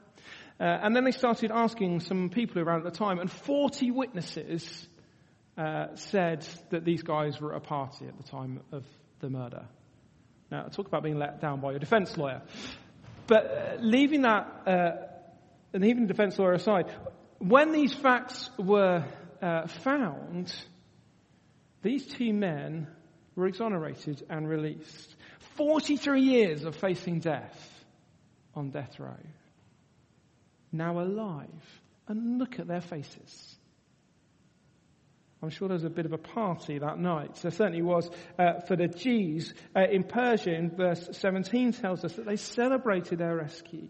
Uh, 0.59 0.63
and 0.63 0.95
then 0.95 1.03
they 1.03 1.11
started 1.11 1.51
asking 1.51 1.99
some 1.99 2.29
people 2.29 2.59
around 2.59 2.79
at 2.85 2.91
the 2.91 2.97
time, 2.97 3.19
and 3.19 3.31
40 3.31 3.91
witnesses 3.91 4.87
uh, 5.57 5.95
said 5.95 6.47
that 6.69 6.85
these 6.85 7.01
guys 7.01 7.39
were 7.41 7.55
at 7.55 7.57
a 7.57 7.65
party 7.65 8.05
at 8.05 8.17
the 8.17 8.23
time 8.23 8.61
of 8.71 8.85
the 9.19 9.29
murder. 9.29 9.65
Now, 10.51 10.63
talk 10.63 10.87
about 10.87 11.03
being 11.03 11.17
let 11.17 11.41
down 11.41 11.59
by 11.59 11.71
your 11.71 11.79
defense 11.79 12.15
lawyer. 12.15 12.41
But 13.25 13.45
uh, 13.45 13.81
leaving 13.81 14.21
that, 14.21 14.63
uh, 14.65 14.91
and 15.73 15.83
leaving 15.83 16.03
the 16.03 16.13
defense 16.13 16.37
lawyer 16.39 16.53
aside, 16.53 16.85
when 17.39 17.71
these 17.71 17.93
facts 17.93 18.49
were 18.57 19.05
uh, 19.41 19.67
found, 19.67 20.53
these 21.81 22.05
two 22.05 22.33
men 22.33 22.87
were 23.35 23.47
exonerated 23.47 24.25
and 24.29 24.47
released. 24.47 25.15
43 25.55 26.21
years 26.21 26.63
of 26.63 26.75
facing 26.75 27.19
death 27.19 27.85
on 28.55 28.69
death 28.69 28.99
row. 28.99 29.17
Now 30.71 30.99
alive. 30.99 31.49
And 32.07 32.39
look 32.39 32.59
at 32.59 32.67
their 32.67 32.81
faces. 32.81 33.56
I'm 35.41 35.49
sure 35.51 35.67
there 35.67 35.75
was 35.75 35.83
a 35.83 35.89
bit 35.89 36.05
of 36.07 36.13
a 36.13 36.17
party 36.17 36.79
that 36.79 36.97
night. 36.97 37.35
There 37.35 37.51
certainly 37.51 37.83
was 37.83 38.09
uh, 38.39 38.61
for 38.67 38.75
the 38.75 38.87
Jews 38.87 39.53
uh, 39.75 39.81
in 39.91 40.03
Persia. 40.03 40.55
In 40.55 40.71
verse 40.71 41.09
17 41.11 41.73
tells 41.73 42.03
us 42.03 42.13
that 42.13 42.25
they 42.25 42.37
celebrated 42.37 43.19
their 43.19 43.35
rescue. 43.35 43.87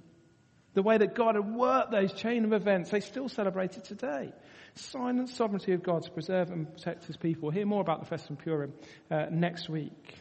The 0.73 0.83
way 0.83 0.97
that 0.97 1.15
God 1.15 1.35
had 1.35 1.55
worked 1.55 1.91
those 1.91 2.13
chain 2.13 2.43
of 2.43 2.53
events, 2.53 2.91
they 2.91 2.99
still 2.99 3.29
celebrate 3.29 3.77
it 3.77 3.85
today. 3.85 4.33
Silent 4.75 5.29
sovereignty 5.29 5.73
of 5.73 5.81
God 5.81 6.03
to 6.03 6.11
preserve 6.11 6.49
and 6.49 6.71
protect 6.71 7.05
his 7.05 7.17
people. 7.17 7.43
We'll 7.43 7.51
hear 7.51 7.65
more 7.65 7.81
about 7.81 8.07
the 8.07 8.15
Festum 8.15 8.37
Purim 8.37 8.73
uh, 9.09 9.27
next 9.31 9.69
week. 9.69 10.15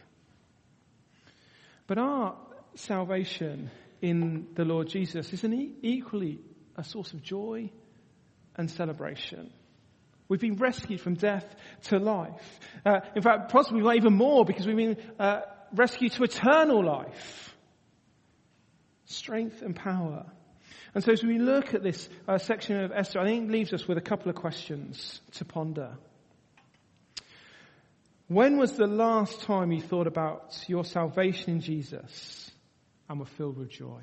But 1.87 1.97
our 1.97 2.37
salvation 2.75 3.69
in 4.01 4.47
the 4.55 4.65
Lord 4.65 4.87
Jesus 4.87 5.31
is 5.33 5.43
an 5.43 5.75
equally 5.81 6.39
a 6.75 6.83
source 6.83 7.13
of 7.13 7.21
joy 7.21 7.69
and 8.55 8.69
celebration. 8.69 9.51
We've 10.29 10.39
been 10.39 10.57
rescued 10.57 10.99
from 10.99 11.15
death 11.15 11.45
to 11.85 11.99
life. 11.99 12.59
Uh, 12.85 12.99
in 13.15 13.21
fact, 13.21 13.51
possibly 13.51 13.95
even 13.95 14.13
more 14.13 14.43
because 14.43 14.67
we've 14.67 14.75
been 14.75 14.97
uh, 15.19 15.41
rescued 15.73 16.11
to 16.13 16.23
eternal 16.23 16.83
life. 16.83 17.55
Strength 19.05 19.61
and 19.61 19.75
power. 19.75 20.25
And 20.93 21.03
so 21.03 21.11
as 21.11 21.23
we 21.23 21.37
look 21.39 21.73
at 21.73 21.83
this 21.83 22.09
uh, 22.27 22.37
section 22.37 22.79
of 22.79 22.91
Esther, 22.91 23.19
I 23.19 23.25
think 23.25 23.49
it 23.49 23.51
leaves 23.51 23.73
us 23.73 23.87
with 23.87 23.97
a 23.97 24.01
couple 24.01 24.29
of 24.29 24.35
questions 24.35 25.21
to 25.33 25.45
ponder. 25.45 25.97
When 28.27 28.57
was 28.57 28.73
the 28.73 28.87
last 28.87 29.43
time 29.43 29.71
you 29.71 29.81
thought 29.81 30.07
about 30.07 30.65
your 30.67 30.83
salvation 30.83 31.51
in 31.51 31.61
Jesus 31.61 32.51
and 33.07 33.19
were 33.19 33.25
filled 33.25 33.57
with 33.57 33.69
joy? 33.69 34.01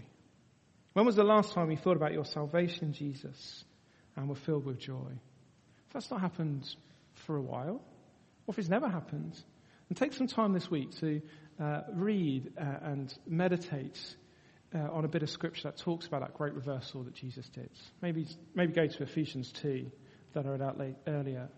When 0.94 1.04
was 1.04 1.16
the 1.16 1.24
last 1.24 1.52
time 1.52 1.70
you 1.70 1.76
thought 1.76 1.96
about 1.96 2.12
your 2.12 2.24
salvation 2.24 2.86
in 2.86 2.92
Jesus 2.94 3.64
and 4.16 4.28
were 4.28 4.36
filled 4.36 4.64
with 4.64 4.78
joy? 4.78 5.18
That's 5.94 6.10
not 6.10 6.20
happened 6.20 6.68
for 7.14 7.36
a 7.36 7.40
while, 7.40 7.80
or 8.46 8.52
if 8.52 8.58
it's 8.58 8.68
never 8.68 8.88
happened, 8.88 9.38
and 9.88 9.96
take 9.96 10.12
some 10.12 10.26
time 10.26 10.52
this 10.52 10.68
week 10.70 10.90
to 10.98 11.22
uh, 11.60 11.82
read 11.92 12.52
uh, 12.58 12.64
and 12.82 13.16
meditate 13.26 13.98
uh, 14.74 14.78
on 14.92 15.04
a 15.04 15.08
bit 15.08 15.22
of 15.22 15.30
scripture 15.30 15.68
that 15.68 15.78
talks 15.78 16.06
about 16.06 16.22
that 16.22 16.34
great 16.34 16.52
reversal 16.54 17.04
that 17.04 17.14
Jesus 17.14 17.48
did. 17.50 17.70
Maybe, 18.02 18.26
maybe 18.56 18.72
go 18.72 18.88
to 18.88 19.02
Ephesians 19.04 19.52
2 19.52 19.90
that 20.32 20.44
I 20.44 20.48
read 20.48 20.62
out 20.62 20.78
late, 20.78 20.96
earlier. 21.06 21.48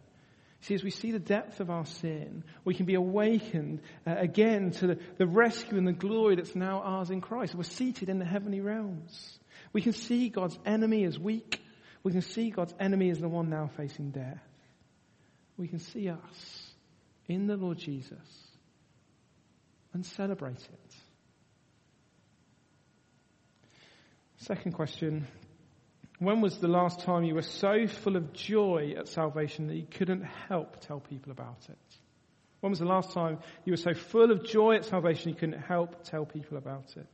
See, 0.60 0.74
as 0.74 0.84
we 0.84 0.90
see 0.90 1.12
the 1.12 1.18
depth 1.18 1.60
of 1.60 1.70
our 1.70 1.86
sin, 1.86 2.44
we 2.64 2.74
can 2.74 2.84
be 2.84 2.94
awakened 2.94 3.80
uh, 4.06 4.16
again 4.18 4.72
to 4.72 4.86
the, 4.86 4.98
the 5.16 5.26
rescue 5.26 5.78
and 5.78 5.86
the 5.86 5.92
glory 5.92 6.36
that's 6.36 6.54
now 6.54 6.82
ours 6.82 7.08
in 7.08 7.22
Christ. 7.22 7.54
We're 7.54 7.62
seated 7.62 8.10
in 8.10 8.18
the 8.18 8.26
heavenly 8.26 8.60
realms. 8.60 9.38
We 9.72 9.80
can 9.80 9.94
see 9.94 10.28
God's 10.28 10.58
enemy 10.66 11.04
as 11.04 11.18
weak. 11.18 11.62
We 12.06 12.12
can 12.12 12.22
see 12.22 12.50
God's 12.50 12.72
enemy 12.78 13.10
as 13.10 13.18
the 13.18 13.28
one 13.28 13.50
now 13.50 13.68
facing 13.76 14.12
death. 14.12 14.38
We 15.56 15.66
can 15.66 15.80
see 15.80 16.08
us 16.08 16.70
in 17.26 17.48
the 17.48 17.56
Lord 17.56 17.78
Jesus 17.78 18.16
and 19.92 20.06
celebrate 20.06 20.60
it. 20.60 20.94
Second 24.36 24.74
question 24.74 25.26
when 26.20 26.40
was 26.40 26.58
the 26.58 26.68
last 26.68 27.00
time 27.00 27.24
you 27.24 27.34
were 27.34 27.42
so 27.42 27.88
full 27.88 28.14
of 28.14 28.32
joy 28.32 28.94
at 28.96 29.08
salvation 29.08 29.66
that 29.66 29.74
you 29.74 29.88
couldn't 29.90 30.22
help 30.22 30.80
tell 30.80 31.00
people 31.00 31.32
about 31.32 31.66
it? 31.68 31.96
When 32.60 32.70
was 32.70 32.78
the 32.78 32.86
last 32.86 33.10
time 33.14 33.40
you 33.64 33.72
were 33.72 33.78
so 33.78 33.94
full 33.94 34.30
of 34.30 34.44
joy 34.44 34.76
at 34.76 34.84
salvation 34.84 35.30
you 35.30 35.34
couldn't 35.34 35.60
help 35.60 36.04
tell 36.04 36.24
people 36.24 36.56
about 36.56 36.96
it? 36.96 37.08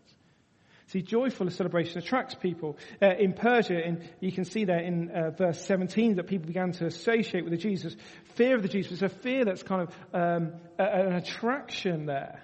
See, 0.92 1.00
joyful 1.00 1.48
celebration 1.48 1.96
attracts 1.96 2.34
people. 2.34 2.76
Uh, 3.00 3.14
in 3.18 3.32
Persia, 3.32 3.82
in, 3.82 4.06
you 4.20 4.30
can 4.30 4.44
see 4.44 4.66
there 4.66 4.80
in 4.80 5.10
uh, 5.10 5.30
verse 5.30 5.64
17 5.64 6.16
that 6.16 6.26
people 6.26 6.46
began 6.46 6.72
to 6.72 6.84
associate 6.84 7.44
with 7.44 7.52
the 7.52 7.56
Jews. 7.56 7.96
Fear 8.34 8.56
of 8.56 8.62
the 8.62 8.68
Jews. 8.68 8.92
It's 8.92 9.00
a 9.00 9.08
fear 9.08 9.46
that's 9.46 9.62
kind 9.62 9.88
of 9.88 9.96
um, 10.12 10.52
a, 10.78 10.82
an 10.82 11.12
attraction 11.14 12.04
there. 12.04 12.42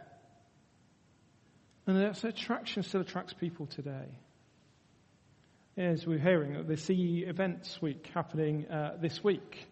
And 1.87 1.99
that 1.99 2.25
attraction 2.25 2.85
still 2.85 3.03
attracts 3.03 3.35
people 3.35 3.67
today 3.67 4.19
as 5.77 6.07
we're 6.07 6.19
hearing, 6.19 6.67
the 6.67 6.77
CU 6.77 7.29
Events 7.29 7.83
Week 7.83 8.09
happening 8.15 8.67
uh, 8.67 8.97
this 8.99 9.23
week. 9.23 9.67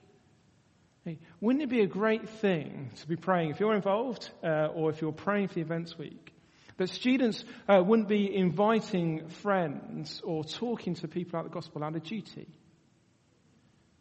Hey, 1.06 1.18
wouldn't 1.40 1.64
it 1.64 1.70
be 1.70 1.80
a 1.80 1.86
great 1.86 2.28
thing 2.28 2.90
to 3.00 3.08
be 3.08 3.16
praying, 3.16 3.50
if 3.50 3.58
you're 3.60 3.74
involved 3.74 4.28
uh, 4.44 4.66
or 4.66 4.90
if 4.90 5.00
you're 5.00 5.12
praying 5.12 5.48
for 5.48 5.54
the 5.54 5.60
Events 5.62 5.96
Week, 5.96 6.35
that 6.78 6.90
students 6.90 7.44
uh, 7.68 7.82
wouldn't 7.82 8.08
be 8.08 8.34
inviting 8.34 9.28
friends 9.42 10.20
or 10.24 10.44
talking 10.44 10.94
to 10.96 11.08
people 11.08 11.38
about 11.38 11.50
the 11.50 11.54
gospel 11.54 11.82
out 11.82 11.96
of 11.96 12.02
duty, 12.02 12.48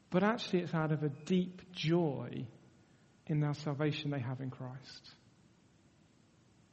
but 0.10 0.24
actually 0.24 0.60
it's 0.60 0.74
out 0.74 0.92
of 0.92 1.04
a 1.04 1.10
deep 1.10 1.62
joy 1.72 2.46
in 3.28 3.40
their 3.40 3.54
salvation 3.54 4.12
they 4.12 4.20
have 4.20 4.42
in 4.42 4.50
Christ. 4.50 5.16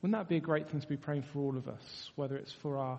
Wouldn't 0.00 0.18
that 0.18 0.28
be 0.28 0.36
a 0.36 0.40
great 0.40 0.68
thing 0.68 0.80
to 0.80 0.88
be 0.88 0.96
praying 0.96 1.22
for 1.32 1.38
all 1.38 1.56
of 1.56 1.68
us, 1.68 2.10
whether 2.16 2.36
it's 2.36 2.52
for 2.52 2.78
our 2.78 2.98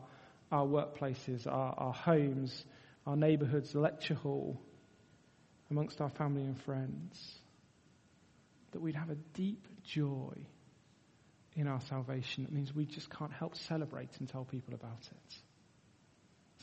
our 0.54 0.68
workplaces, 0.68 1.48
our, 1.48 1.74
our 1.76 1.94
homes, 1.94 2.64
our 3.08 3.16
neighbourhoods, 3.16 3.74
the 3.74 3.80
lecture 3.80 4.14
hall, 4.14 4.62
amongst 5.72 6.00
our 6.00 6.10
family 6.10 6.44
and 6.44 6.62
friends. 6.62 7.40
That 8.72 8.82
we'd 8.82 8.96
have 8.96 9.10
a 9.10 9.18
deep 9.34 9.68
joy 9.84 10.34
in 11.56 11.68
our 11.68 11.82
salvation. 11.82 12.44
It 12.44 12.52
means 12.52 12.74
we 12.74 12.86
just 12.86 13.10
can't 13.10 13.32
help 13.32 13.56
celebrate 13.56 14.10
and 14.20 14.28
tell 14.28 14.46
people 14.46 14.74
about 14.74 15.02
it. 15.12 15.36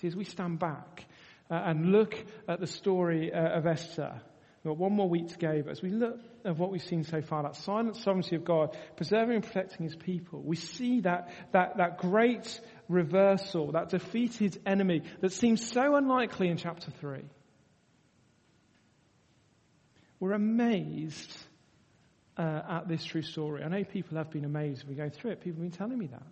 See, 0.00 0.06
as 0.06 0.16
we 0.16 0.24
stand 0.24 0.58
back 0.58 1.04
uh, 1.50 1.54
and 1.54 1.92
look 1.92 2.14
at 2.48 2.60
the 2.60 2.66
story 2.66 3.32
uh, 3.32 3.58
of 3.58 3.66
Esther, 3.66 4.20
We've 4.62 4.72
got 4.72 4.78
one 4.78 4.92
more 4.92 5.08
week 5.08 5.28
to 5.28 5.38
go, 5.38 5.62
but 5.62 5.70
as 5.70 5.80
we 5.80 5.88
look 5.88 6.20
at 6.44 6.58
what 6.58 6.70
we've 6.70 6.82
seen 6.82 7.02
so 7.04 7.22
far, 7.22 7.44
that 7.44 7.56
silent 7.56 7.96
sovereignty 7.96 8.36
of 8.36 8.44
God, 8.44 8.76
preserving 8.96 9.36
and 9.36 9.44
protecting 9.44 9.86
his 9.86 9.96
people, 9.96 10.42
we 10.42 10.56
see 10.56 11.00
that, 11.00 11.30
that, 11.52 11.78
that 11.78 11.96
great 11.96 12.60
reversal, 12.86 13.72
that 13.72 13.88
defeated 13.88 14.60
enemy 14.66 15.02
that 15.22 15.32
seems 15.32 15.66
so 15.66 15.96
unlikely 15.96 16.48
in 16.48 16.58
chapter 16.58 16.90
3. 16.90 17.22
We're 20.18 20.32
amazed 20.32 21.34
uh, 22.40 22.62
at 22.68 22.88
this 22.88 23.04
true 23.04 23.20
story. 23.20 23.62
I 23.62 23.68
know 23.68 23.84
people 23.84 24.16
have 24.16 24.30
been 24.30 24.46
amazed 24.46 24.82
as 24.82 24.86
we 24.86 24.94
go 24.94 25.10
through 25.10 25.32
it. 25.32 25.40
People 25.42 25.62
have 25.62 25.70
been 25.70 25.78
telling 25.78 25.98
me 25.98 26.06
that. 26.06 26.22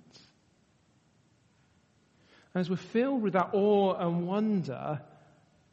As 2.54 2.70
we're 2.70 2.76
filled 2.76 3.22
with 3.22 3.34
that 3.34 3.50
awe 3.52 3.94
and 3.94 4.26
wonder 4.26 5.02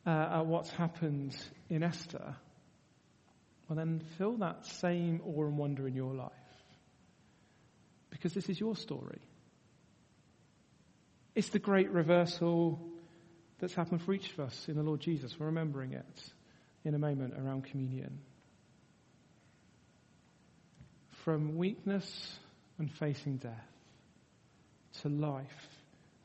uh, 0.06 0.10
at 0.10 0.46
what's 0.46 0.70
happened 0.72 1.36
in 1.70 1.84
Esther, 1.84 2.36
well, 3.70 3.78
then 3.78 4.02
feel 4.18 4.34
that 4.38 4.66
same 4.66 5.22
awe 5.26 5.46
and 5.46 5.58
wonder 5.58 5.88
in 5.88 5.96
your 5.96 6.14
life. 6.14 6.32
Because 8.10 8.34
this 8.34 8.50
is 8.50 8.60
your 8.60 8.76
story. 8.76 9.22
It's 11.34 11.50
the 11.50 11.60
great 11.60 11.92
reversal 11.92 12.80
that's 13.60 13.74
happened 13.74 14.02
for 14.02 14.14
each 14.14 14.34
of 14.34 14.42
us 14.42 14.66
in 14.68 14.76
the 14.76 14.84
Lord 14.84 15.00
Jesus. 15.00 15.40
We're 15.40 15.46
remembering 15.46 15.94
it 15.94 16.24
in 16.84 16.94
a 16.94 17.00
moment 17.00 17.36
around 17.38 17.64
communion. 17.64 18.20
From 21.26 21.58
weakness 21.58 22.38
and 22.78 22.90
facing 22.90 23.38
death 23.38 23.52
to 25.02 25.10
life 25.10 25.68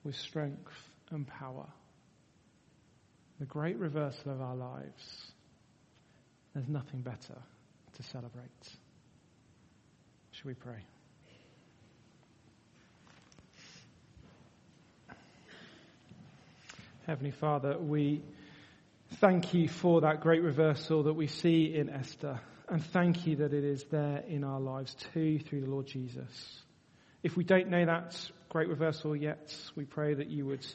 with 0.04 0.14
strength 0.14 0.72
and 1.10 1.26
power. 1.26 1.66
The 3.38 3.46
great 3.46 3.78
reversal 3.78 4.30
of 4.32 4.42
our 4.42 4.54
lives 4.54 5.32
there's 6.52 6.68
nothing 6.68 7.00
better 7.00 7.38
to 7.94 8.02
celebrate. 8.02 8.50
Shall 10.32 10.48
we 10.48 10.54
pray? 10.54 10.84
Heavenly 17.06 17.30
Father, 17.30 17.78
we 17.78 18.20
thank 19.14 19.54
you 19.54 19.66
for 19.66 20.02
that 20.02 20.20
great 20.20 20.42
reversal 20.42 21.04
that 21.04 21.14
we 21.14 21.26
see 21.26 21.74
in 21.74 21.88
Esther, 21.88 22.40
and 22.70 22.84
thank 22.84 23.26
you 23.26 23.36
that 23.36 23.52
it 23.52 23.64
is 23.64 23.84
there 23.90 24.22
in 24.28 24.44
our 24.44 24.60
lives 24.60 24.94
too 25.12 25.40
through 25.40 25.62
the 25.62 25.70
Lord 25.70 25.86
Jesus. 25.86 26.62
If 27.22 27.36
we 27.36 27.42
don't 27.42 27.68
know 27.68 27.84
that 27.84 28.16
great 28.48 28.68
reversal 28.68 29.16
yet, 29.16 29.54
we 29.74 29.84
pray 29.84 30.14
that 30.14 30.30
you 30.30 30.46
would 30.46 30.66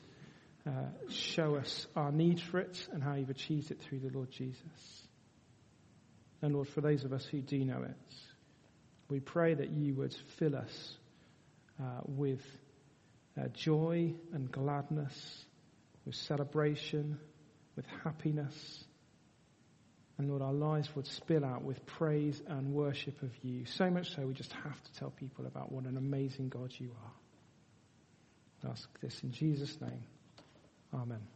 uh, 0.67 0.71
show 1.10 1.55
us 1.55 1.88
our 1.95 2.12
need 2.12 2.41
for 2.41 2.60
it 2.60 2.88
and 2.91 3.01
how 3.01 3.15
you've 3.15 3.29
achieved 3.29 3.71
it 3.71 3.79
through 3.79 3.99
the 3.99 4.10
Lord 4.10 4.29
Jesus. 4.29 5.08
And 6.41 6.53
Lord, 6.53 6.67
for 6.67 6.81
those 6.81 7.05
of 7.05 7.13
us 7.13 7.25
who 7.25 7.41
do 7.41 7.63
know 7.63 7.81
it, 7.84 8.13
we 9.10 9.21
pray 9.21 9.53
that 9.53 9.71
you 9.71 9.95
would 9.95 10.13
fill 10.38 10.55
us 10.55 10.97
uh, 11.81 12.01
with 12.05 12.43
uh, 13.39 13.47
joy 13.53 14.13
and 14.34 14.51
gladness, 14.51 15.45
with 16.05 16.15
celebration, 16.15 17.19
with 17.77 17.86
happiness. 18.03 18.84
And 20.17 20.30
Lord, 20.30 20.41
our 20.41 20.54
lives 20.54 20.89
would 20.95 21.08
spill 21.08 21.43
out 21.43 21.63
with 21.63 21.86
praise 21.86 22.41
and 22.47 22.73
worship 22.73 23.21
of 23.21 23.32
you. 23.43 23.65
So 23.65 23.89
much 23.89 24.15
so 24.15 24.25
we 24.25 24.34
just 24.34 24.54
have 24.54 24.82
to 24.82 24.93
tell 24.93 25.10
people 25.10 25.45
about 25.45 25.71
what 25.71 25.84
an 25.86 25.97
amazing 25.97 26.49
God 26.49 26.73
you 26.78 26.91
are. 27.04 27.12
I 28.69 28.71
ask 28.71 28.89
this 29.01 29.21
in 29.23 29.32
Jesus' 29.32 29.80
name. 29.82 30.04
Amen. 30.93 31.34